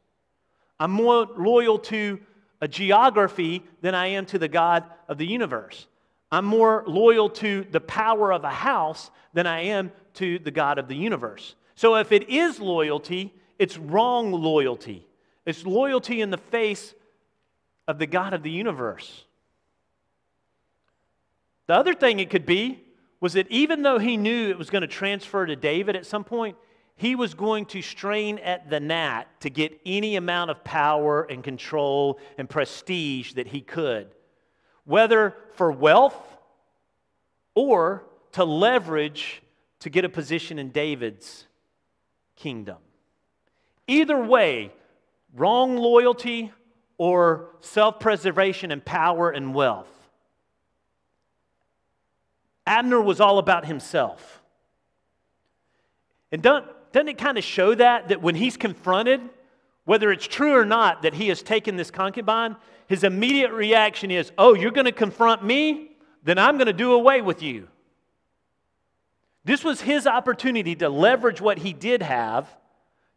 I'm 0.79 0.91
more 0.91 1.27
loyal 1.39 1.79
to 1.79 2.21
a 2.61 2.69
geography 2.69 3.63
than 3.81 3.95
I 3.95 4.09
am 4.09 4.27
to 4.27 4.39
the 4.39 4.49
God 4.49 4.85
of 5.09 5.19
the 5.19 5.27
universe. 5.27 5.87
I'm 6.31 6.45
more 6.45 6.85
loyal 6.87 7.29
to 7.31 7.67
the 7.71 7.81
power 7.81 8.33
of 8.33 8.45
a 8.45 8.51
house 8.51 9.11
than 9.33 9.47
I 9.47 9.63
am 9.63 9.93
to 10.15 10.39
the 10.39 10.51
God 10.51 10.79
of 10.79 10.89
the 10.89 10.97
universe. 10.97 11.55
So 11.75 11.97
if 11.97 12.13
it 12.13 12.29
is 12.29 12.61
loyalty, 12.61 13.35
it's 13.59 13.79
wrong 13.79 14.33
loyalty. 14.33 15.07
It's 15.47 15.65
loyalty 15.65 16.21
in 16.21 16.31
the 16.31 16.39
face 16.39 16.95
of 17.89 17.99
the 17.99 18.07
God 18.07 18.33
of 18.33 18.43
the 18.43 18.51
universe. 18.51 19.25
The 21.67 21.75
other 21.75 21.95
thing 21.95 22.21
it 22.21 22.31
could 22.31 22.47
be 22.47 22.83
was 23.21 23.35
that 23.35 23.47
even 23.51 23.83
though 23.83 23.99
he 23.99 24.17
knew 24.17 24.51
it 24.51 24.59
was 24.59 24.71
going 24.71 24.83
to 24.83 24.89
transfer 24.89 25.47
to 25.47 25.57
David 25.57 25.97
at 25.97 26.07
some 26.07 26.25
point, 26.25 26.57
he 27.01 27.15
was 27.15 27.33
going 27.33 27.65
to 27.65 27.81
strain 27.81 28.39
at 28.41 28.69
the 28.69 28.79
gnat 28.79 29.27
to 29.41 29.49
get 29.49 29.81
any 29.87 30.17
amount 30.17 30.51
of 30.51 30.63
power 30.63 31.23
and 31.23 31.43
control 31.43 32.21
and 32.37 32.47
prestige 32.47 33.33
that 33.33 33.47
he 33.47 33.63
could, 33.63 34.09
whether 34.85 35.35
for 35.55 35.73
wealth 35.73 36.37
or 37.55 38.05
to 38.33 38.45
leverage 38.45 39.41
to 39.79 39.89
get 39.89 40.05
a 40.05 40.11
position 40.11 40.59
in 40.59 40.73
David's 40.73 41.47
kingdom. 42.37 42.77
Either 43.87 44.23
way, 44.23 44.71
wrong 45.35 45.79
loyalty 45.79 46.53
or 46.99 47.49
self 47.61 47.99
preservation 47.99 48.71
and 48.71 48.85
power 48.85 49.31
and 49.31 49.55
wealth. 49.55 49.89
Abner 52.67 53.01
was 53.01 53.23
all 53.23 53.39
about 53.39 53.65
himself. 53.65 54.43
And 56.31 56.43
don't, 56.43 56.67
doesn't 56.93 57.09
it 57.09 57.19
kind 57.19 57.39
of 57.39 57.45
show 57.45 57.75
that? 57.75 58.09
That 58.09 58.23
when 58.23 58.35
he's 58.35 58.57
confronted, 58.57 59.21
whether 59.85 60.11
it's 60.11 60.27
true 60.27 60.55
or 60.55 60.65
not 60.65 61.03
that 61.03 61.15
he 61.15 61.29
has 61.29 61.43
taken 61.43 61.77
this 61.77 61.91
concubine, 61.91 62.57
his 62.87 63.05
immediate 63.05 63.53
reaction 63.53 64.11
is, 64.11 64.33
Oh, 64.37 64.55
you're 64.55 64.71
going 64.71 64.87
to 64.87 64.93
confront 64.93 65.45
me? 65.45 65.93
Then 66.23 66.39
I'm 66.39 66.57
going 66.57 66.67
to 66.67 66.73
do 66.73 66.93
away 66.93 67.23
with 67.23 67.43
you. 67.43 67.69
This 69.45 69.65
was 69.65 69.81
his 69.81 70.07
opportunity 70.07 70.75
to 70.77 70.89
leverage 70.89 71.41
what 71.41 71.59
he 71.59 71.73
did 71.73 72.03
have 72.03 72.49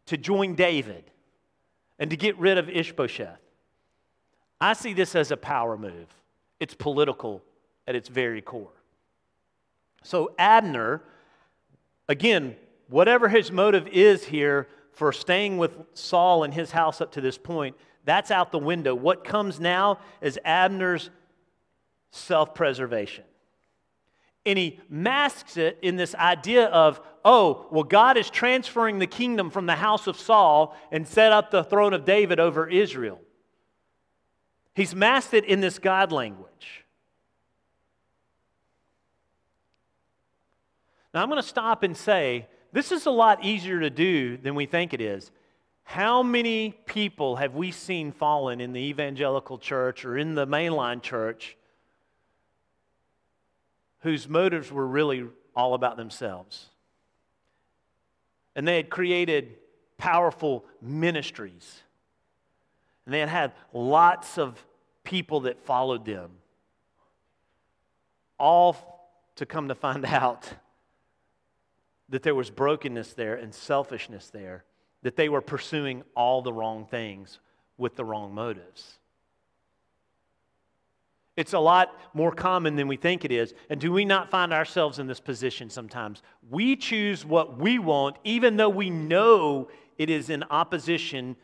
to 0.05 0.17
join 0.17 0.55
David 0.55 1.03
and 1.99 2.09
to 2.09 2.17
get 2.17 2.37
rid 2.37 2.57
of 2.57 2.69
Ishbosheth. 2.69 3.39
I 4.61 4.73
see 4.73 4.93
this 4.93 5.15
as 5.15 5.31
a 5.31 5.37
power 5.37 5.77
move, 5.77 6.07
it's 6.59 6.73
political 6.73 7.43
at 7.87 7.95
its 7.95 8.07
very 8.07 8.41
core. 8.41 8.71
So, 10.03 10.31
Abner, 10.37 11.01
again, 12.07 12.55
whatever 12.89 13.29
his 13.29 13.51
motive 13.51 13.87
is 13.87 14.25
here 14.25 14.67
for 14.91 15.11
staying 15.11 15.57
with 15.57 15.75
Saul 15.93 16.43
and 16.43 16.53
his 16.53 16.71
house 16.71 17.01
up 17.01 17.11
to 17.13 17.21
this 17.21 17.37
point, 17.37 17.75
that's 18.05 18.31
out 18.31 18.51
the 18.51 18.59
window. 18.59 18.93
What 18.93 19.23
comes 19.23 19.59
now 19.59 19.99
is 20.21 20.39
Abner's 20.43 21.09
self 22.11 22.53
preservation. 22.53 23.23
And 24.45 24.59
he 24.59 24.79
masks 24.89 25.55
it 25.55 25.79
in 25.81 25.95
this 25.95 26.13
idea 26.15 26.65
of, 26.65 26.99
oh, 27.23 27.67
well, 27.71 27.83
God 27.83 28.17
is 28.17 28.29
transferring 28.29 28.99
the 28.99 29.07
kingdom 29.07 29.49
from 29.49 29.65
the 29.65 29.75
house 29.75 30.05
of 30.05 30.17
Saul 30.17 30.75
and 30.91 31.07
set 31.07 31.31
up 31.31 31.49
the 31.49 31.63
throne 31.63 31.93
of 31.93 32.03
David 32.03 32.39
over 32.39 32.69
Israel. 32.69 33.21
He's 34.75 34.93
masked 34.93 35.33
it 35.33 35.45
in 35.45 35.61
this 35.61 35.79
God 35.79 36.11
language. 36.11 36.83
Now, 41.13 41.21
I'm 41.21 41.29
going 41.29 41.41
to 41.41 41.47
stop 41.47 41.83
and 41.83 41.95
say 41.95 42.47
this 42.73 42.91
is 42.91 43.05
a 43.05 43.11
lot 43.11 43.45
easier 43.45 43.79
to 43.79 43.89
do 43.91 44.35
than 44.35 44.55
we 44.55 44.65
think 44.65 44.93
it 44.93 44.99
is. 44.99 45.31
How 45.83 46.23
many 46.23 46.71
people 46.85 47.35
have 47.35 47.53
we 47.53 47.71
seen 47.71 48.11
fallen 48.11 48.59
in 48.59 48.73
the 48.73 48.79
evangelical 48.79 49.59
church 49.59 50.03
or 50.05 50.17
in 50.17 50.33
the 50.33 50.47
mainline 50.47 51.01
church 51.01 51.55
whose 53.99 54.27
motives 54.27 54.71
were 54.71 54.87
really 54.87 55.25
all 55.55 55.75
about 55.75 55.97
themselves? 55.97 56.65
And 58.55 58.67
they 58.67 58.77
had 58.77 58.89
created 58.89 59.55
powerful 59.97 60.65
ministries. 60.81 61.81
And 63.05 63.13
they 63.13 63.19
had 63.19 63.29
had 63.29 63.51
lots 63.71 64.39
of 64.39 64.65
people 65.03 65.41
that 65.41 65.59
followed 65.59 66.05
them. 66.05 66.31
All 68.39 68.75
to 69.35 69.45
come 69.45 69.67
to 69.67 69.75
find 69.75 70.03
out 70.07 70.51
that 72.09 72.23
there 72.23 72.35
was 72.35 72.49
brokenness 72.49 73.13
there 73.13 73.35
and 73.35 73.53
selfishness 73.53 74.29
there, 74.29 74.65
that 75.01 75.15
they 75.15 75.29
were 75.29 75.41
pursuing 75.41 76.03
all 76.15 76.41
the 76.41 76.53
wrong 76.53 76.85
things 76.85 77.39
with 77.77 77.95
the 77.95 78.05
wrong 78.05 78.33
motives. 78.33 78.99
It's 81.35 81.53
a 81.53 81.59
lot 81.59 81.91
more 82.13 82.31
common 82.31 82.75
than 82.75 82.87
we 82.87 82.95
think 82.95 83.25
it 83.25 83.31
is. 83.31 83.53
And 83.69 83.81
do 83.81 83.91
we 83.91 84.05
not 84.05 84.29
find 84.29 84.53
ourselves 84.53 84.99
in 84.99 85.07
this 85.07 85.19
position 85.19 85.69
sometimes? 85.69 86.21
We 86.49 86.75
choose 86.75 87.25
what 87.25 87.57
we 87.57 87.79
want, 87.79 88.17
even 88.23 88.55
though 88.55 88.69
we 88.69 88.91
know 88.91 89.69
it 89.97 90.09
is 90.09 90.29
in 90.29 90.43
opposition 90.43 91.35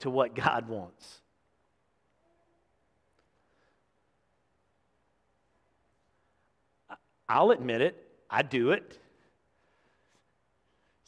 to 0.00 0.08
what 0.08 0.34
God 0.34 0.68
wants. 0.68 1.20
I'll 7.28 7.50
admit 7.50 7.82
it, 7.82 8.02
I 8.30 8.40
do 8.40 8.70
it. 8.70 8.98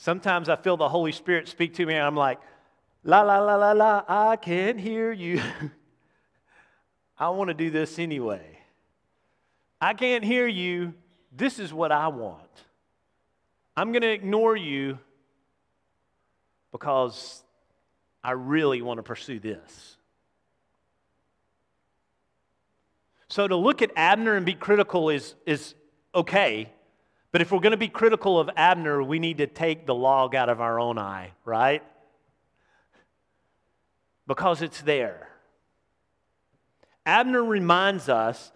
Sometimes 0.02 0.48
I 0.48 0.56
feel 0.56 0.78
the 0.78 0.88
Holy 0.88 1.12
Spirit 1.12 1.46
speak 1.46 1.74
to 1.74 1.84
me, 1.84 1.92
and 1.92 2.02
I'm 2.02 2.16
like, 2.16 2.40
la, 3.04 3.20
la, 3.20 3.38
la, 3.38 3.56
la, 3.56 3.72
la, 3.72 4.02
I 4.08 4.36
can't 4.36 4.80
hear 4.80 5.12
you. 5.12 5.42
I 7.18 7.28
want 7.28 7.48
to 7.48 7.54
do 7.54 7.68
this 7.68 7.98
anyway. 7.98 8.60
I 9.78 9.92
can't 9.92 10.24
hear 10.24 10.46
you. 10.46 10.94
This 11.36 11.58
is 11.58 11.70
what 11.70 11.92
I 11.92 12.08
want. 12.08 12.48
I'm 13.76 13.92
going 13.92 14.00
to 14.00 14.10
ignore 14.10 14.56
you 14.56 14.98
because 16.72 17.42
I 18.24 18.30
really 18.30 18.80
want 18.80 19.00
to 19.00 19.02
pursue 19.02 19.38
this. 19.38 19.98
So 23.28 23.46
to 23.46 23.54
look 23.54 23.82
at 23.82 23.90
Abner 23.96 24.34
and 24.34 24.46
be 24.46 24.54
critical 24.54 25.10
is, 25.10 25.34
is 25.44 25.74
okay. 26.14 26.72
But 27.32 27.42
if 27.42 27.52
we're 27.52 27.60
going 27.60 27.72
to 27.72 27.76
be 27.76 27.88
critical 27.88 28.40
of 28.40 28.50
Abner, 28.56 29.02
we 29.02 29.18
need 29.18 29.38
to 29.38 29.46
take 29.46 29.86
the 29.86 29.94
log 29.94 30.34
out 30.34 30.48
of 30.48 30.60
our 30.60 30.80
own 30.80 30.98
eye, 30.98 31.32
right? 31.44 31.82
Because 34.26 34.62
it's 34.62 34.82
there. 34.82 35.28
Abner 37.06 37.42
reminds 37.42 38.08
us 38.08 38.52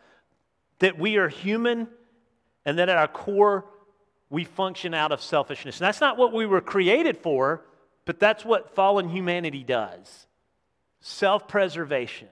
that 0.81 0.99
we 0.99 1.17
are 1.17 1.29
human 1.29 1.89
and 2.65 2.79
that 2.79 2.89
at 2.89 2.97
our 2.97 3.09
core, 3.09 3.65
we 4.31 4.45
function 4.45 4.95
out 4.95 5.13
of 5.13 5.23
selfishness. 5.23 5.81
And 5.81 5.87
that's 5.87 6.01
not 6.01 6.17
what 6.17 6.33
we 6.33 6.47
were 6.47 6.61
created 6.61 7.19
for, 7.19 7.65
but 8.05 8.19
that's 8.19 8.45
what 8.45 8.75
fallen 8.75 9.09
humanity 9.09 9.63
does 9.63 10.27
self 11.01 11.47
preservation. 11.47 12.29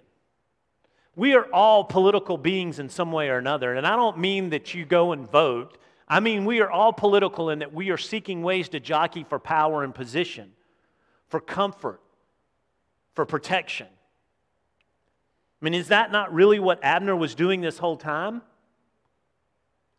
We 1.14 1.34
are 1.34 1.44
all 1.52 1.84
political 1.84 2.38
beings 2.38 2.78
in 2.78 2.88
some 2.88 3.12
way 3.12 3.28
or 3.28 3.36
another. 3.36 3.74
And 3.74 3.86
I 3.86 3.96
don't 3.96 4.18
mean 4.18 4.50
that 4.50 4.74
you 4.74 4.86
go 4.86 5.12
and 5.12 5.30
vote. 5.30 5.76
I 6.12 6.20
mean, 6.20 6.44
we 6.44 6.60
are 6.60 6.70
all 6.70 6.92
political 6.92 7.50
in 7.50 7.60
that 7.60 7.72
we 7.72 7.90
are 7.90 7.96
seeking 7.96 8.42
ways 8.42 8.68
to 8.70 8.80
jockey 8.80 9.24
for 9.24 9.38
power 9.38 9.82
and 9.82 9.94
position, 9.94 10.52
for 11.28 11.40
comfort, 11.40 12.00
for 13.14 13.24
protection. 13.24 13.86
I 15.60 15.64
mean, 15.64 15.74
is 15.74 15.88
that 15.88 16.12
not 16.12 16.34
really 16.34 16.58
what 16.58 16.82
Abner 16.82 17.16
was 17.16 17.34
doing 17.34 17.60
this 17.60 17.78
whole 17.78 17.96
time? 17.96 18.42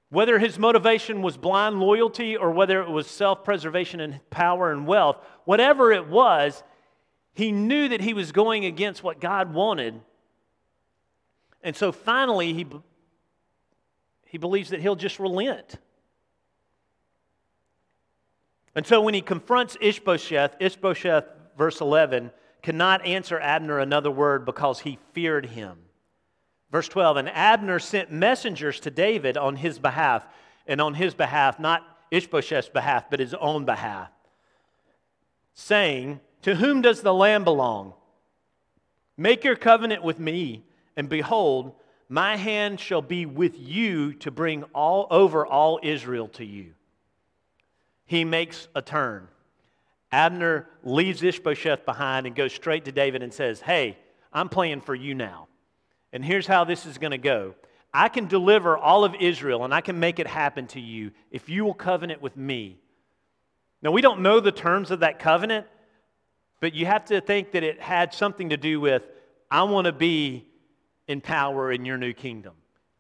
Whether 0.10 0.38
his 0.38 0.60
motivation 0.60 1.22
was 1.22 1.38
blind 1.38 1.80
loyalty 1.80 2.38
or 2.38 2.52
whether 2.52 2.82
it 2.84 2.90
was 2.90 3.08
self 3.08 3.44
preservation 3.44 4.00
and 4.00 4.20
power 4.30 4.72
and 4.72 4.86
wealth, 4.86 5.18
whatever 5.46 5.92
it 5.92 6.08
was, 6.08 6.64
he 7.34 7.52
knew 7.52 7.90
that 7.90 8.02
he 8.02 8.14
was 8.14 8.32
going 8.32 8.66
against 8.66 9.04
what 9.04 9.20
God 9.20 9.54
wanted 9.54 10.00
and 11.64 11.76
so 11.76 11.94
finally, 11.94 12.54
he, 12.54 12.68
he 14.26 14.38
believes 14.38 14.72
that 14.72 14.82
he'll 14.82 14.98
just 14.98 15.18
relent. 15.18 15.78
And 18.76 18.86
so 18.86 19.02
when 19.02 19.14
he 19.14 19.22
confronts 19.22 19.78
Ishbosheth, 19.80 20.56
Ishbosheth, 20.60 21.26
verse 21.58 21.82
11, 21.82 22.32
cannot 22.62 23.06
answer 23.06 23.40
Abner 23.40 23.80
another 23.80 24.10
word 24.10 24.46
because 24.46 24.80
he 24.80 24.98
feared 25.14 25.46
him. 25.46 25.78
Verse 26.72 26.88
12, 26.88 27.18
and 27.18 27.30
Abner 27.30 27.78
sent 27.78 28.12
messengers 28.12 28.80
to 28.80 28.90
David 28.90 29.38
on 29.38 29.56
his 29.56 29.78
behalf, 29.78 30.26
and 30.66 30.82
on 30.82 30.96
his 30.96 31.14
behalf, 31.14 31.60
not 31.60 31.86
Ishbosheth's 32.10 32.70
behalf, 32.70 33.10
but 33.12 33.20
his 33.20 33.34
own 33.36 33.66
behalf, 33.66 34.10
saying, 35.54 36.20
To 36.44 36.56
whom 36.56 36.82
does 36.82 37.02
the 37.02 37.14
land 37.14 37.46
belong? 37.46 37.94
Make 39.18 39.44
your 39.44 39.56
covenant 39.56 40.04
with 40.04 40.20
me 40.20 40.64
and 40.96 41.10
behold, 41.10 41.74
my 42.10 42.36
hand 42.36 42.80
shall 42.80 43.02
be 43.02 43.26
with 43.26 43.58
you 43.58 44.14
to 44.16 44.32
bring 44.32 44.64
all 44.76 45.08
over 45.10 45.46
all 45.46 45.80
Israel 45.82 46.28
to 46.30 46.46
you. 46.46 46.74
He 48.06 48.24
makes 48.24 48.68
a 48.76 48.82
turn. 48.82 49.28
Abner 50.12 50.68
leaves 50.84 51.24
Ishbosheth 51.24 51.86
behind 51.86 52.28
and 52.28 52.36
goes 52.36 52.54
straight 52.54 52.86
to 52.86 52.92
David 52.92 53.24
and 53.24 53.34
says, 53.34 53.62
Hey, 53.62 53.98
I'm 54.32 54.50
playing 54.50 54.82
for 54.82 54.94
you 54.94 55.16
now. 55.16 55.48
And 56.12 56.24
here's 56.24 56.46
how 56.46 56.64
this 56.64 56.86
is 56.86 56.98
going 56.98 57.12
to 57.12 57.18
go 57.18 57.56
I 57.94 58.10
can 58.10 58.28
deliver 58.28 58.78
all 58.78 59.04
of 59.04 59.16
Israel 59.16 59.64
and 59.64 59.74
I 59.74 59.82
can 59.82 60.00
make 60.00 60.20
it 60.20 60.28
happen 60.28 60.68
to 60.68 60.80
you 60.80 61.12
if 61.32 61.50
you 61.50 61.66
will 61.66 61.74
covenant 61.74 62.22
with 62.22 62.38
me. 62.38 62.78
Now, 63.82 63.92
we 63.92 64.02
don't 64.02 64.22
know 64.22 64.40
the 64.40 64.52
terms 64.52 64.92
of 64.92 65.02
that 65.02 65.20
covenant, 65.20 65.68
but 66.62 66.74
you 66.74 66.86
have 66.86 67.06
to 67.06 67.20
think 67.20 67.52
that 67.52 67.64
it 67.64 67.82
had 67.82 68.14
something 68.14 68.50
to 68.50 68.58
do 68.58 68.80
with 68.80 69.04
I 69.52 69.64
want 69.64 69.86
to 69.86 69.92
be 69.92 70.46
in 71.08 71.22
power 71.22 71.72
in 71.72 71.86
your 71.86 71.98
new 71.98 72.14
kingdom. 72.14 72.54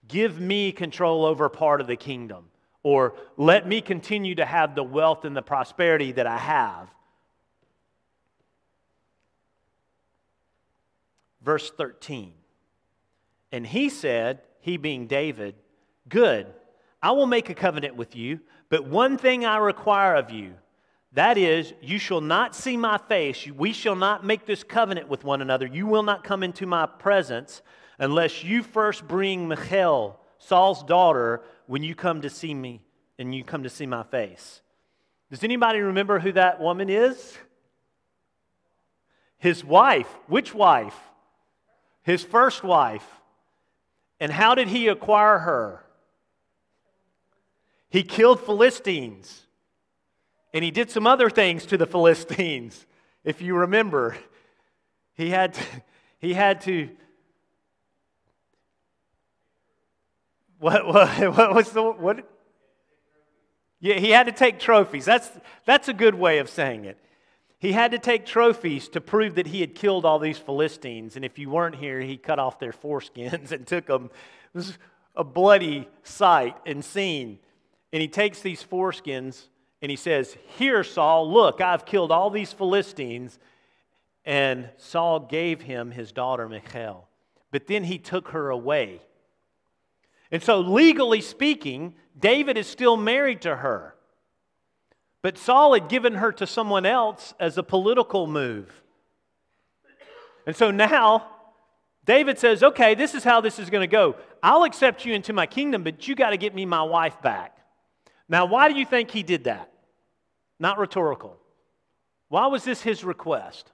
Give 0.08 0.40
me 0.40 0.72
control 0.72 1.26
over 1.26 1.48
part 1.50 1.80
of 1.80 1.88
the 1.88 1.96
kingdom. 1.96 2.46
Or 2.84 3.16
let 3.38 3.66
me 3.68 3.82
continue 3.82 4.36
to 4.36 4.46
have 4.46 4.76
the 4.76 4.84
wealth 4.84 5.26
and 5.26 5.36
the 5.36 5.42
prosperity 5.42 6.12
that 6.12 6.28
I 6.28 6.38
have. 6.38 6.90
Verse 11.42 11.72
13. 11.72 12.34
And 13.52 13.66
he 13.66 13.90
said, 13.90 14.42
he 14.60 14.78
being 14.78 15.08
David, 15.08 15.56
Good, 16.10 16.48
I 17.02 17.12
will 17.12 17.26
make 17.26 17.50
a 17.50 17.54
covenant 17.54 17.96
with 17.96 18.16
you, 18.16 18.40
but 18.70 18.88
one 18.88 19.18
thing 19.18 19.46
I 19.46 19.58
require 19.58 20.16
of 20.16 20.32
you. 20.32 20.54
That 21.14 21.38
is, 21.38 21.74
you 21.82 22.00
shall 22.00 22.22
not 22.22 22.56
see 22.56 22.76
my 22.76 22.98
face. 22.98 23.46
We 23.48 23.72
shall 23.72 23.96
not 23.96 24.26
make 24.26 24.46
this 24.46 24.64
covenant 24.64 25.10
with 25.10 25.24
one 25.24 25.42
another. 25.42 25.68
You 25.68 25.86
will 25.86 26.02
not 26.02 26.24
come 26.24 26.42
into 26.42 26.66
my 26.66 26.88
presence 26.88 27.62
unless 28.00 28.44
you 28.44 28.64
first 28.64 29.08
bring 29.08 29.48
Michal, 29.48 30.20
Saul's 30.40 30.84
daughter, 30.84 31.44
when 31.68 31.84
you 31.84 31.96
come 31.96 32.22
to 32.22 32.30
see 32.30 32.54
me 32.54 32.82
and 33.18 33.34
you 33.34 33.44
come 33.44 33.64
to 33.64 33.70
see 33.70 33.86
my 33.86 34.04
face. 34.04 34.62
Does 35.30 35.44
anybody 35.44 35.80
remember 35.80 36.20
who 36.20 36.32
that 36.34 36.60
woman 36.60 36.90
is? 36.90 37.38
His 39.38 39.64
wife. 39.64 40.08
Which 40.28 40.54
wife? 40.54 40.96
His 42.04 42.24
first 42.24 42.64
wife. 42.64 43.06
And 44.20 44.32
how 44.32 44.56
did 44.56 44.68
he 44.68 44.88
acquire 44.88 45.40
her? 45.40 45.84
He 47.90 48.04
killed 48.04 48.40
Philistines. 48.40 49.46
And 50.54 50.64
he 50.64 50.72
did 50.72 50.92
some 50.92 51.08
other 51.08 51.30
things 51.30 51.66
to 51.68 51.78
the 51.78 51.88
Philistines, 51.88 52.86
if 53.24 53.42
you 53.42 53.56
remember. 53.56 54.16
He 55.16 55.30
had 55.30 55.56
to, 55.56 55.64
he 56.20 56.34
had 56.34 56.62
to 56.62 56.90
What, 60.64 60.88
what, 60.88 61.10
what 61.38 61.54
was 61.54 61.72
the, 61.72 61.84
what? 61.84 62.26
Yeah, 63.82 63.96
he 63.96 64.12
had 64.12 64.28
to 64.28 64.32
take 64.32 64.60
trophies. 64.60 65.04
That's, 65.04 65.30
that's 65.66 65.90
a 65.90 65.94
good 65.94 66.16
way 66.16 66.40
of 66.40 66.50
saying 66.50 66.86
it. 66.86 66.98
He 67.60 67.74
had 67.74 67.92
to 67.92 68.00
take 68.00 68.26
trophies 68.26 68.88
to 68.90 69.02
prove 69.02 69.36
that 69.36 69.48
he 69.48 69.60
had 69.60 69.76
killed 69.76 70.06
all 70.06 70.20
these 70.20 70.38
Philistines. 70.38 71.18
And 71.18 71.26
if 71.26 71.38
you 71.38 71.50
weren't 71.50 71.76
here, 71.76 72.00
he 72.00 72.16
cut 72.16 72.40
off 72.40 72.60
their 72.60 72.72
foreskins 72.72 73.52
and 73.52 73.68
took 73.68 73.88
them. 73.88 74.06
It 74.06 74.58
was 74.58 74.78
a 75.18 75.26
bloody 75.26 75.90
sight 76.04 76.56
and 76.66 76.84
scene. 76.84 77.40
And 77.92 78.02
he 78.02 78.08
takes 78.08 78.40
these 78.40 78.64
foreskins 78.64 79.48
and 79.82 79.92
he 79.92 79.98
says, 79.98 80.38
Here, 80.58 80.86
Saul, 80.86 81.30
look, 81.30 81.60
I've 81.60 81.86
killed 81.86 82.14
all 82.14 82.30
these 82.30 82.54
Philistines. 82.54 83.38
And 84.24 84.70
Saul 84.78 85.20
gave 85.20 85.62
him 85.62 85.92
his 85.92 86.14
daughter 86.14 86.48
Michal. 86.48 87.10
But 87.52 87.68
then 87.68 87.84
he 87.84 87.98
took 87.98 88.30
her 88.30 88.50
away. 88.50 89.02
And 90.34 90.42
so, 90.42 90.62
legally 90.62 91.22
speaking, 91.22 91.94
David 92.20 92.58
is 92.58 92.66
still 92.66 92.98
married 92.98 93.42
to 93.42 93.56
her. 93.56 93.94
But 95.22 95.38
Saul 95.38 95.76
had 95.76 95.88
given 95.88 96.16
her 96.16 96.32
to 96.32 96.48
someone 96.48 96.88
else 96.88 97.36
as 97.40 97.60
a 97.60 97.64
political 97.64 98.26
move. 98.26 98.74
And 100.48 100.56
so 100.56 100.72
now, 100.72 101.28
David 102.04 102.40
says, 102.40 102.64
okay, 102.64 102.96
this 102.96 103.14
is 103.14 103.24
how 103.24 103.42
this 103.42 103.60
is 103.60 103.70
going 103.70 103.84
to 103.84 103.88
go. 103.88 104.16
I'll 104.42 104.64
accept 104.64 105.06
you 105.06 105.14
into 105.14 105.34
my 105.34 105.46
kingdom, 105.46 105.84
but 105.84 106.08
you 106.08 106.16
got 106.16 106.32
to 106.32 106.38
get 106.38 106.56
me 106.56 106.66
my 106.66 106.82
wife 106.82 107.22
back. 107.22 107.56
Now, 108.28 108.46
why 108.46 108.70
do 108.70 108.80
you 108.80 108.88
think 108.88 109.12
he 109.12 109.22
did 109.22 109.44
that? 109.44 109.72
Not 110.60 110.80
rhetorical. 110.80 111.38
Why 112.30 112.48
was 112.48 112.64
this 112.64 112.82
his 112.82 113.04
request? 113.04 113.72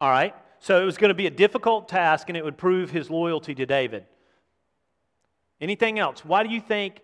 All 0.00 0.10
right. 0.10 0.34
So 0.60 0.80
it 0.80 0.84
was 0.84 0.98
going 0.98 1.08
to 1.08 1.14
be 1.14 1.26
a 1.26 1.30
difficult 1.30 1.88
task 1.88 2.28
and 2.28 2.36
it 2.36 2.44
would 2.44 2.58
prove 2.58 2.90
his 2.90 3.10
loyalty 3.10 3.54
to 3.54 3.66
David. 3.66 4.04
Anything 5.60 5.98
else? 5.98 6.24
Why 6.24 6.42
do 6.42 6.50
you 6.50 6.60
think 6.60 7.00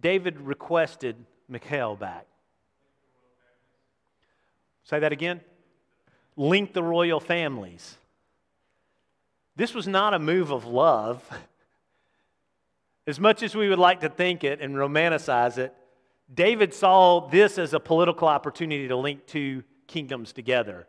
David 0.00 0.40
requested 0.40 1.16
Michal 1.48 1.94
back? 1.94 2.26
Say 4.84 4.98
that 4.98 5.12
again. 5.12 5.40
link 6.36 6.72
the 6.72 6.82
royal 6.82 7.20
families. 7.20 7.96
This 9.56 9.74
was 9.74 9.86
not 9.86 10.14
a 10.14 10.18
move 10.18 10.50
of 10.50 10.64
love. 10.64 11.22
As 13.06 13.20
much 13.20 13.42
as 13.42 13.54
we 13.54 13.68
would 13.68 13.78
like 13.78 14.00
to 14.00 14.08
think 14.08 14.42
it 14.42 14.60
and 14.60 14.74
romanticize 14.74 15.58
it, 15.58 15.72
David 16.32 16.74
saw 16.74 17.28
this 17.28 17.56
as 17.56 17.72
a 17.72 17.78
political 17.78 18.26
opportunity 18.26 18.88
to 18.88 18.96
link 18.96 19.26
two 19.26 19.62
kingdoms 19.86 20.32
together. 20.32 20.88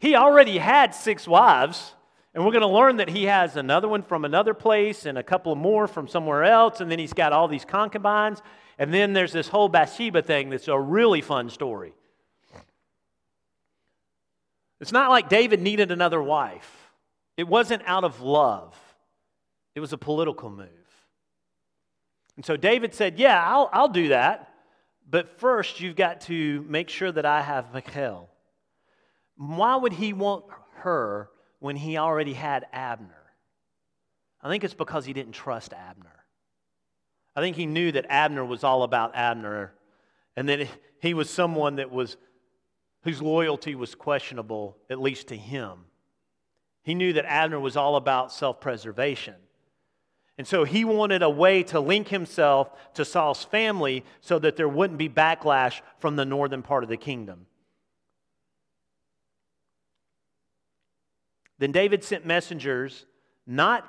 He 0.00 0.16
already 0.16 0.56
had 0.56 0.94
six 0.94 1.28
wives, 1.28 1.94
and 2.34 2.44
we're 2.44 2.52
going 2.52 2.62
to 2.62 2.68
learn 2.68 2.96
that 2.96 3.10
he 3.10 3.24
has 3.24 3.56
another 3.56 3.86
one 3.86 4.02
from 4.02 4.24
another 4.24 4.54
place 4.54 5.04
and 5.04 5.18
a 5.18 5.22
couple 5.22 5.54
more 5.54 5.86
from 5.86 6.08
somewhere 6.08 6.42
else, 6.42 6.80
and 6.80 6.90
then 6.90 6.98
he's 6.98 7.12
got 7.12 7.34
all 7.34 7.48
these 7.48 7.66
concubines. 7.66 8.40
And 8.78 8.94
then 8.94 9.12
there's 9.12 9.32
this 9.32 9.46
whole 9.46 9.68
Bathsheba 9.68 10.22
thing 10.22 10.48
that's 10.48 10.68
a 10.68 10.80
really 10.80 11.20
fun 11.20 11.50
story. 11.50 11.92
It's 14.80 14.90
not 14.90 15.10
like 15.10 15.28
David 15.28 15.60
needed 15.60 15.90
another 15.92 16.22
wife, 16.22 16.90
it 17.36 17.46
wasn't 17.46 17.82
out 17.84 18.04
of 18.04 18.22
love, 18.22 18.74
it 19.74 19.80
was 19.80 19.92
a 19.92 19.98
political 19.98 20.48
move. 20.48 20.68
And 22.36 22.46
so 22.46 22.56
David 22.56 22.94
said, 22.94 23.18
Yeah, 23.18 23.44
I'll, 23.46 23.68
I'll 23.70 23.88
do 23.88 24.08
that. 24.08 24.54
But 25.10 25.38
first, 25.38 25.80
you've 25.80 25.96
got 25.96 26.22
to 26.22 26.64
make 26.66 26.88
sure 26.88 27.12
that 27.12 27.26
I 27.26 27.42
have 27.42 27.74
Michal. 27.74 28.29
Why 29.40 29.74
would 29.74 29.94
he 29.94 30.12
want 30.12 30.44
her 30.80 31.30
when 31.60 31.74
he 31.74 31.96
already 31.96 32.34
had 32.34 32.66
Abner? 32.74 33.32
I 34.42 34.50
think 34.50 34.64
it's 34.64 34.74
because 34.74 35.06
he 35.06 35.14
didn't 35.14 35.32
trust 35.32 35.72
Abner. 35.72 36.26
I 37.34 37.40
think 37.40 37.56
he 37.56 37.64
knew 37.64 37.90
that 37.92 38.04
Abner 38.10 38.44
was 38.44 38.64
all 38.64 38.82
about 38.82 39.16
Abner 39.16 39.72
and 40.36 40.46
that 40.50 40.68
he 41.00 41.14
was 41.14 41.30
someone 41.30 41.76
that 41.76 41.90
was 41.90 42.18
whose 43.02 43.22
loyalty 43.22 43.74
was 43.74 43.94
questionable 43.94 44.76
at 44.90 45.00
least 45.00 45.28
to 45.28 45.36
him. 45.38 45.86
He 46.82 46.94
knew 46.94 47.14
that 47.14 47.24
Abner 47.24 47.58
was 47.58 47.78
all 47.78 47.96
about 47.96 48.32
self-preservation. 48.32 49.36
And 50.36 50.46
so 50.46 50.64
he 50.64 50.84
wanted 50.84 51.22
a 51.22 51.30
way 51.30 51.62
to 51.64 51.80
link 51.80 52.08
himself 52.08 52.70
to 52.92 53.06
Saul's 53.06 53.44
family 53.44 54.04
so 54.20 54.38
that 54.38 54.56
there 54.56 54.68
wouldn't 54.68 54.98
be 54.98 55.08
backlash 55.08 55.80
from 55.98 56.16
the 56.16 56.26
northern 56.26 56.62
part 56.62 56.82
of 56.82 56.90
the 56.90 56.98
kingdom. 56.98 57.46
Then 61.60 61.72
David 61.72 62.02
sent 62.02 62.26
messengers 62.26 63.04
not 63.46 63.86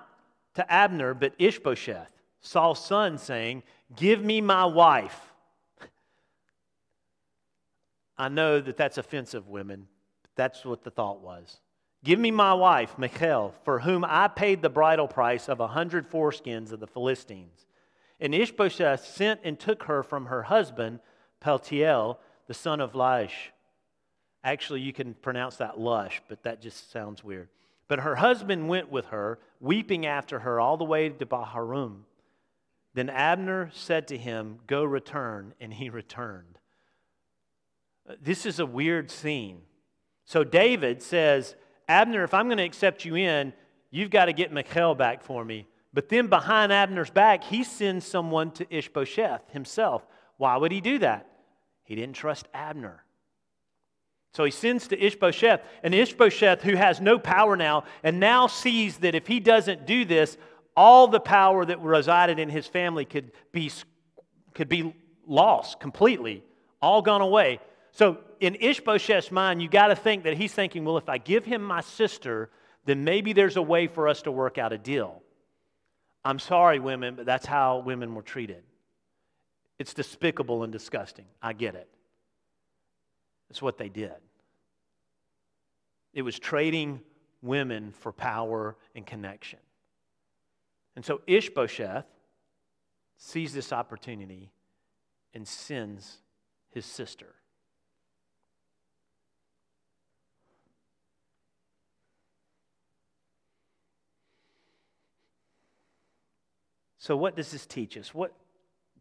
to 0.55 0.71
Abner, 0.71 1.13
but 1.13 1.33
Ishbosheth, 1.39 2.11
Saul's 2.41 2.83
son, 2.85 3.17
saying, 3.17 3.63
Give 3.95 4.23
me 4.23 4.41
my 4.41 4.65
wife. 4.65 5.33
I 8.17 8.27
know 8.27 8.59
that 8.59 8.77
that's 8.77 8.97
offensive, 8.97 9.47
women. 9.47 9.87
But 10.21 10.31
that's 10.35 10.65
what 10.65 10.83
the 10.83 10.91
thought 10.91 11.21
was. 11.21 11.61
Give 12.03 12.19
me 12.19 12.29
my 12.29 12.53
wife, 12.53 12.97
Michal, 12.97 13.53
for 13.63 13.79
whom 13.79 14.03
I 14.03 14.27
paid 14.27 14.61
the 14.61 14.69
bridal 14.69 15.07
price 15.07 15.47
of 15.47 15.61
a 15.61 15.67
hundred 15.67 16.11
foreskins 16.11 16.73
of 16.73 16.81
the 16.81 16.87
Philistines. 16.87 17.67
And 18.19 18.35
Ishbosheth 18.35 19.05
sent 19.05 19.39
and 19.43 19.57
took 19.57 19.83
her 19.83 20.03
from 20.03 20.25
her 20.25 20.43
husband, 20.43 20.99
Paltiel, 21.41 22.17
the 22.47 22.53
son 22.53 22.81
of 22.81 22.93
Laish. 22.93 23.51
Actually, 24.43 24.81
you 24.81 24.91
can 24.91 25.13
pronounce 25.13 25.55
that 25.57 25.79
lush, 25.79 26.21
but 26.27 26.43
that 26.43 26.61
just 26.61 26.91
sounds 26.91 27.23
weird. 27.23 27.47
But 27.91 27.99
her 27.99 28.15
husband 28.15 28.69
went 28.69 28.89
with 28.89 29.07
her, 29.07 29.37
weeping 29.59 30.05
after 30.05 30.39
her 30.39 30.61
all 30.61 30.77
the 30.77 30.85
way 30.85 31.09
to 31.09 31.25
Bahurim. 31.25 32.03
Then 32.93 33.09
Abner 33.09 33.69
said 33.73 34.07
to 34.07 34.17
him, 34.17 34.59
Go 34.65 34.85
return, 34.85 35.53
and 35.59 35.73
he 35.73 35.89
returned. 35.99 36.57
This 38.21 38.45
is 38.45 38.59
a 38.59 38.65
weird 38.65 39.11
scene. 39.11 39.63
So 40.23 40.45
David 40.45 41.01
says, 41.01 41.57
Abner, 41.89 42.23
if 42.23 42.33
I'm 42.33 42.45
going 42.45 42.59
to 42.59 42.63
accept 42.63 43.03
you 43.03 43.15
in, 43.15 43.51
you've 43.89 44.09
got 44.09 44.27
to 44.27 44.33
get 44.33 44.53
Michal 44.53 44.95
back 44.95 45.21
for 45.21 45.43
me. 45.43 45.67
But 45.93 46.07
then 46.07 46.27
behind 46.27 46.71
Abner's 46.71 47.09
back, 47.09 47.43
he 47.43 47.61
sends 47.61 48.07
someone 48.07 48.51
to 48.51 48.73
Ishbosheth 48.73 49.51
himself. 49.51 50.07
Why 50.37 50.55
would 50.55 50.71
he 50.71 50.79
do 50.79 50.99
that? 50.99 51.27
He 51.83 51.95
didn't 51.95 52.15
trust 52.15 52.47
Abner. 52.53 53.03
So 54.33 54.45
he 54.45 54.51
sends 54.51 54.87
to 54.87 54.97
Ishbosheth, 54.97 55.61
and 55.83 55.93
Ishbosheth, 55.93 56.61
who 56.61 56.75
has 56.75 57.01
no 57.01 57.19
power 57.19 57.57
now, 57.57 57.83
and 58.01 58.19
now 58.19 58.47
sees 58.47 58.97
that 58.99 59.13
if 59.13 59.27
he 59.27 59.39
doesn't 59.41 59.85
do 59.85 60.05
this, 60.05 60.37
all 60.75 61.07
the 61.07 61.19
power 61.19 61.65
that 61.65 61.81
resided 61.81 62.39
in 62.39 62.49
his 62.49 62.65
family 62.65 63.03
could 63.03 63.31
be, 63.51 63.69
could 64.53 64.69
be 64.69 64.95
lost 65.27 65.81
completely, 65.81 66.43
all 66.81 67.01
gone 67.01 67.21
away. 67.21 67.59
So 67.91 68.19
in 68.39 68.55
Ishbosheth's 68.55 69.31
mind, 69.31 69.61
you 69.61 69.67
got 69.67 69.87
to 69.87 69.95
think 69.97 70.23
that 70.23 70.37
he's 70.37 70.53
thinking, 70.53 70.85
well, 70.85 70.97
if 70.97 71.09
I 71.09 71.17
give 71.17 71.43
him 71.43 71.61
my 71.61 71.81
sister, 71.81 72.49
then 72.85 73.03
maybe 73.03 73.33
there's 73.33 73.57
a 73.57 73.61
way 73.61 73.87
for 73.87 74.07
us 74.07 74.21
to 74.21 74.31
work 74.31 74.57
out 74.57 74.71
a 74.71 74.77
deal. 74.77 75.21
I'm 76.23 76.39
sorry, 76.39 76.79
women, 76.79 77.15
but 77.15 77.25
that's 77.25 77.45
how 77.45 77.79
women 77.79 78.15
were 78.15 78.21
treated. 78.21 78.63
It's 79.77 79.93
despicable 79.93 80.63
and 80.63 80.71
disgusting. 80.71 81.25
I 81.41 81.51
get 81.53 81.75
it. 81.75 81.89
It's 83.51 83.61
what 83.61 83.77
they 83.77 83.89
did. 83.89 84.13
It 86.13 86.21
was 86.21 86.39
trading 86.39 87.01
women 87.41 87.91
for 87.91 88.13
power 88.13 88.77
and 88.95 89.05
connection. 89.05 89.59
And 90.95 91.03
so 91.03 91.19
Ishbosheth 91.27 92.05
sees 93.17 93.53
this 93.53 93.73
opportunity 93.73 94.53
and 95.33 95.45
sends 95.45 96.19
his 96.69 96.85
sister. 96.85 97.35
So, 106.99 107.17
what 107.17 107.35
does 107.35 107.51
this 107.51 107.65
teach 107.65 107.97
us? 107.97 108.13
What, 108.13 108.31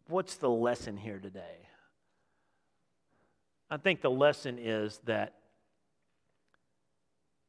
what's 0.08 0.34
the 0.34 0.50
lesson 0.50 0.96
here 0.96 1.20
today? 1.20 1.68
I 3.70 3.76
think 3.76 4.00
the 4.00 4.10
lesson 4.10 4.58
is 4.58 5.00
that 5.04 5.34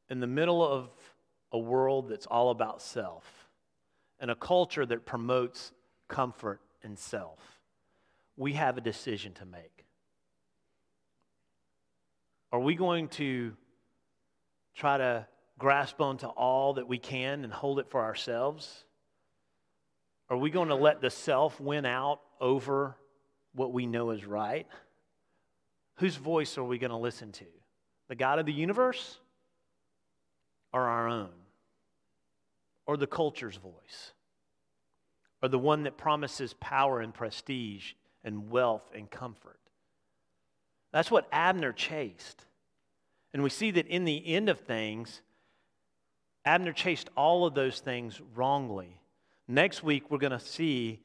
in 0.08 0.20
the 0.20 0.26
middle 0.26 0.64
of 0.64 0.90
a 1.50 1.58
world 1.58 2.08
that's 2.08 2.26
all 2.26 2.50
about 2.50 2.80
self 2.80 3.48
and 4.20 4.30
a 4.30 4.36
culture 4.36 4.86
that 4.86 5.04
promotes 5.04 5.72
comfort 6.06 6.60
and 6.84 6.96
self, 6.96 7.40
we 8.36 8.52
have 8.52 8.78
a 8.78 8.80
decision 8.80 9.32
to 9.34 9.44
make. 9.44 9.84
Are 12.52 12.60
we 12.60 12.74
going 12.74 13.08
to 13.08 13.56
try 14.74 14.98
to 14.98 15.26
grasp 15.58 16.00
onto 16.00 16.26
all 16.26 16.74
that 16.74 16.86
we 16.86 16.98
can 16.98 17.44
and 17.44 17.52
hold 17.52 17.78
it 17.80 17.90
for 17.90 18.02
ourselves? 18.02 18.84
Are 20.28 20.36
we 20.36 20.50
going 20.50 20.68
to 20.68 20.74
let 20.74 21.00
the 21.00 21.10
self 21.10 21.60
win 21.60 21.84
out 21.84 22.20
over 22.40 22.96
what 23.54 23.72
we 23.72 23.86
know 23.86 24.10
is 24.10 24.24
right? 24.24 24.66
Whose 25.96 26.16
voice 26.16 26.58
are 26.58 26.64
we 26.64 26.78
going 26.78 26.90
to 26.90 26.96
listen 26.96 27.32
to? 27.32 27.44
The 28.08 28.14
God 28.14 28.38
of 28.38 28.46
the 28.46 28.52
universe 28.52 29.18
or 30.72 30.82
our 30.82 31.08
own? 31.08 31.30
Or 32.86 32.96
the 32.96 33.06
culture's 33.06 33.56
voice? 33.56 34.12
Or 35.42 35.48
the 35.48 35.58
one 35.58 35.84
that 35.84 35.96
promises 35.96 36.54
power 36.54 37.00
and 37.00 37.12
prestige 37.12 37.92
and 38.24 38.50
wealth 38.50 38.90
and 38.94 39.10
comfort? 39.10 39.58
That's 40.92 41.10
what 41.10 41.28
Abner 41.32 41.72
chased. 41.72 42.44
And 43.32 43.42
we 43.42 43.50
see 43.50 43.70
that 43.72 43.86
in 43.86 44.04
the 44.04 44.26
end 44.26 44.48
of 44.48 44.60
things, 44.60 45.22
Abner 46.44 46.72
chased 46.72 47.08
all 47.16 47.46
of 47.46 47.54
those 47.54 47.80
things 47.80 48.20
wrongly. 48.34 49.00
Next 49.48 49.82
week, 49.82 50.10
we're 50.10 50.18
going 50.18 50.32
to 50.32 50.40
see 50.40 51.00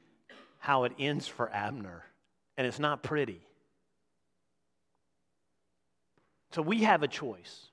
how 0.58 0.84
it 0.84 0.92
ends 0.98 1.26
for 1.26 1.50
Abner, 1.52 2.04
and 2.56 2.66
it's 2.66 2.78
not 2.78 3.02
pretty. 3.02 3.40
So 6.50 6.62
we 6.62 6.82
have 6.82 7.02
a 7.02 7.08
choice. 7.08 7.66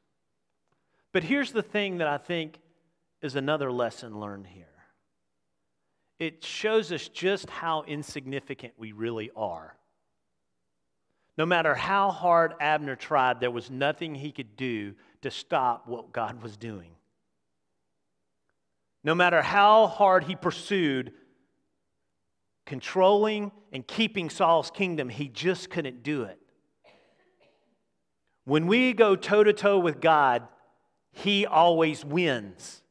But 1.11 1.23
here's 1.23 1.51
the 1.51 1.63
thing 1.63 1.99
that 1.99 2.07
I 2.07 2.17
think 2.17 2.59
is 3.21 3.35
another 3.35 3.71
lesson 3.71 4.19
learned 4.19 4.47
here 4.47 4.67
it 6.19 6.43
shows 6.43 6.91
us 6.91 7.09
just 7.09 7.49
how 7.49 7.83
insignificant 7.83 8.73
we 8.77 8.93
really 8.93 9.31
are. 9.35 9.75
No 11.37 11.45
matter 11.45 11.75
how 11.75 12.11
hard 12.11 12.53
Abner 12.61 12.95
tried, 12.95 13.41
there 13.41 13.51
was 13.51 13.69
nothing 13.69 14.15
he 14.15 14.31
could 14.31 14.55
do 14.55 14.95
to 15.21 15.29
stop 15.29 15.87
what 15.87 16.13
God 16.13 16.41
was 16.41 16.55
doing. 16.55 16.91
No 19.03 19.13
matter 19.13 19.41
how 19.41 19.87
hard 19.87 20.23
he 20.23 20.35
pursued 20.35 21.11
controlling 22.65 23.51
and 23.73 23.85
keeping 23.85 24.29
Saul's 24.29 24.71
kingdom, 24.71 25.09
he 25.09 25.27
just 25.27 25.69
couldn't 25.69 26.01
do 26.01 26.23
it. 26.23 26.39
When 28.45 28.67
we 28.67 28.93
go 28.93 29.15
toe 29.15 29.43
to 29.43 29.53
toe 29.53 29.79
with 29.79 29.99
God, 29.99 30.47
he 31.11 31.45
always 31.45 32.05
wins. 32.05 32.81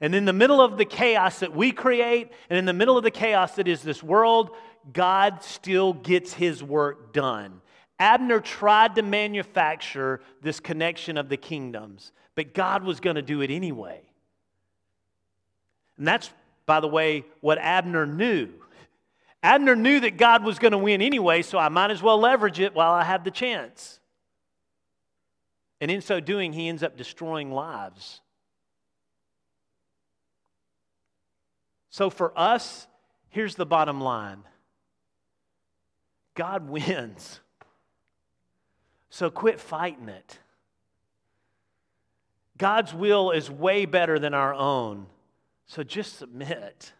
And 0.00 0.14
in 0.14 0.24
the 0.24 0.32
middle 0.32 0.60
of 0.60 0.76
the 0.76 0.84
chaos 0.84 1.38
that 1.40 1.54
we 1.54 1.70
create, 1.70 2.32
and 2.50 2.58
in 2.58 2.64
the 2.64 2.72
middle 2.72 2.98
of 2.98 3.04
the 3.04 3.10
chaos 3.10 3.56
that 3.56 3.68
is 3.68 3.82
this 3.82 4.02
world, 4.02 4.50
God 4.92 5.42
still 5.42 5.92
gets 5.92 6.32
his 6.32 6.62
work 6.62 7.12
done. 7.12 7.60
Abner 7.98 8.40
tried 8.40 8.96
to 8.96 9.02
manufacture 9.02 10.20
this 10.42 10.60
connection 10.60 11.16
of 11.16 11.28
the 11.28 11.36
kingdoms, 11.36 12.12
but 12.34 12.52
God 12.52 12.82
was 12.84 13.00
going 13.00 13.16
to 13.16 13.22
do 13.22 13.40
it 13.40 13.50
anyway. 13.50 14.02
And 15.96 16.06
that's, 16.06 16.30
by 16.66 16.80
the 16.80 16.88
way, 16.88 17.24
what 17.40 17.58
Abner 17.58 18.04
knew. 18.04 18.48
Abner 19.42 19.76
knew 19.76 20.00
that 20.00 20.16
God 20.16 20.42
was 20.42 20.58
going 20.58 20.72
to 20.72 20.78
win 20.78 21.02
anyway, 21.02 21.42
so 21.42 21.58
I 21.58 21.68
might 21.68 21.90
as 21.90 22.02
well 22.02 22.18
leverage 22.18 22.60
it 22.60 22.74
while 22.74 22.92
I 22.92 23.04
have 23.04 23.24
the 23.24 23.30
chance. 23.30 24.00
And 25.84 25.90
in 25.90 26.00
so 26.00 26.18
doing, 26.18 26.54
he 26.54 26.70
ends 26.70 26.82
up 26.82 26.96
destroying 26.96 27.52
lives. 27.52 28.22
So 31.90 32.08
for 32.08 32.32
us, 32.38 32.86
here's 33.28 33.54
the 33.54 33.66
bottom 33.66 34.00
line 34.00 34.44
God 36.34 36.68
wins. 36.70 37.40
So 39.10 39.28
quit 39.28 39.60
fighting 39.60 40.08
it. 40.08 40.38
God's 42.56 42.94
will 42.94 43.30
is 43.30 43.50
way 43.50 43.84
better 43.84 44.18
than 44.18 44.32
our 44.32 44.54
own. 44.54 45.04
So 45.66 45.82
just 45.82 46.16
submit. 46.16 46.94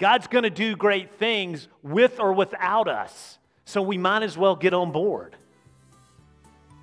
God's 0.00 0.26
going 0.26 0.42
to 0.42 0.50
do 0.50 0.74
great 0.74 1.12
things 1.12 1.68
with 1.80 2.18
or 2.18 2.32
without 2.32 2.88
us. 2.88 3.38
So 3.66 3.82
we 3.82 3.98
might 3.98 4.24
as 4.24 4.36
well 4.36 4.56
get 4.56 4.74
on 4.74 4.90
board. 4.90 5.36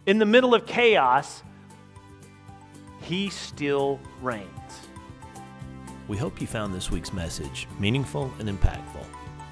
In 0.10 0.18
the 0.18 0.26
middle 0.26 0.56
of 0.56 0.66
chaos, 0.66 1.44
He 3.04 3.30
still 3.30 4.00
reigns. 4.24 4.48
We 6.08 6.18
hope 6.18 6.42
you 6.42 6.48
found 6.48 6.74
this 6.74 6.90
week's 6.90 7.14
message 7.14 7.68
meaningful 7.78 8.34
and 8.40 8.50
impactful. 8.50 9.06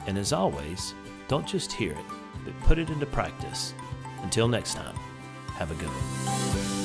And 0.08 0.18
as 0.18 0.34
always, 0.34 0.96
don't 1.28 1.46
just 1.46 1.72
hear 1.72 1.92
it, 1.92 2.06
but 2.44 2.60
put 2.62 2.80
it 2.80 2.90
into 2.90 3.06
practice. 3.06 3.76
Until 4.24 4.48
next 4.48 4.74
time, 4.74 4.96
have 5.60 5.70
a 5.70 5.76
good 5.76 5.90
one. 5.90 6.77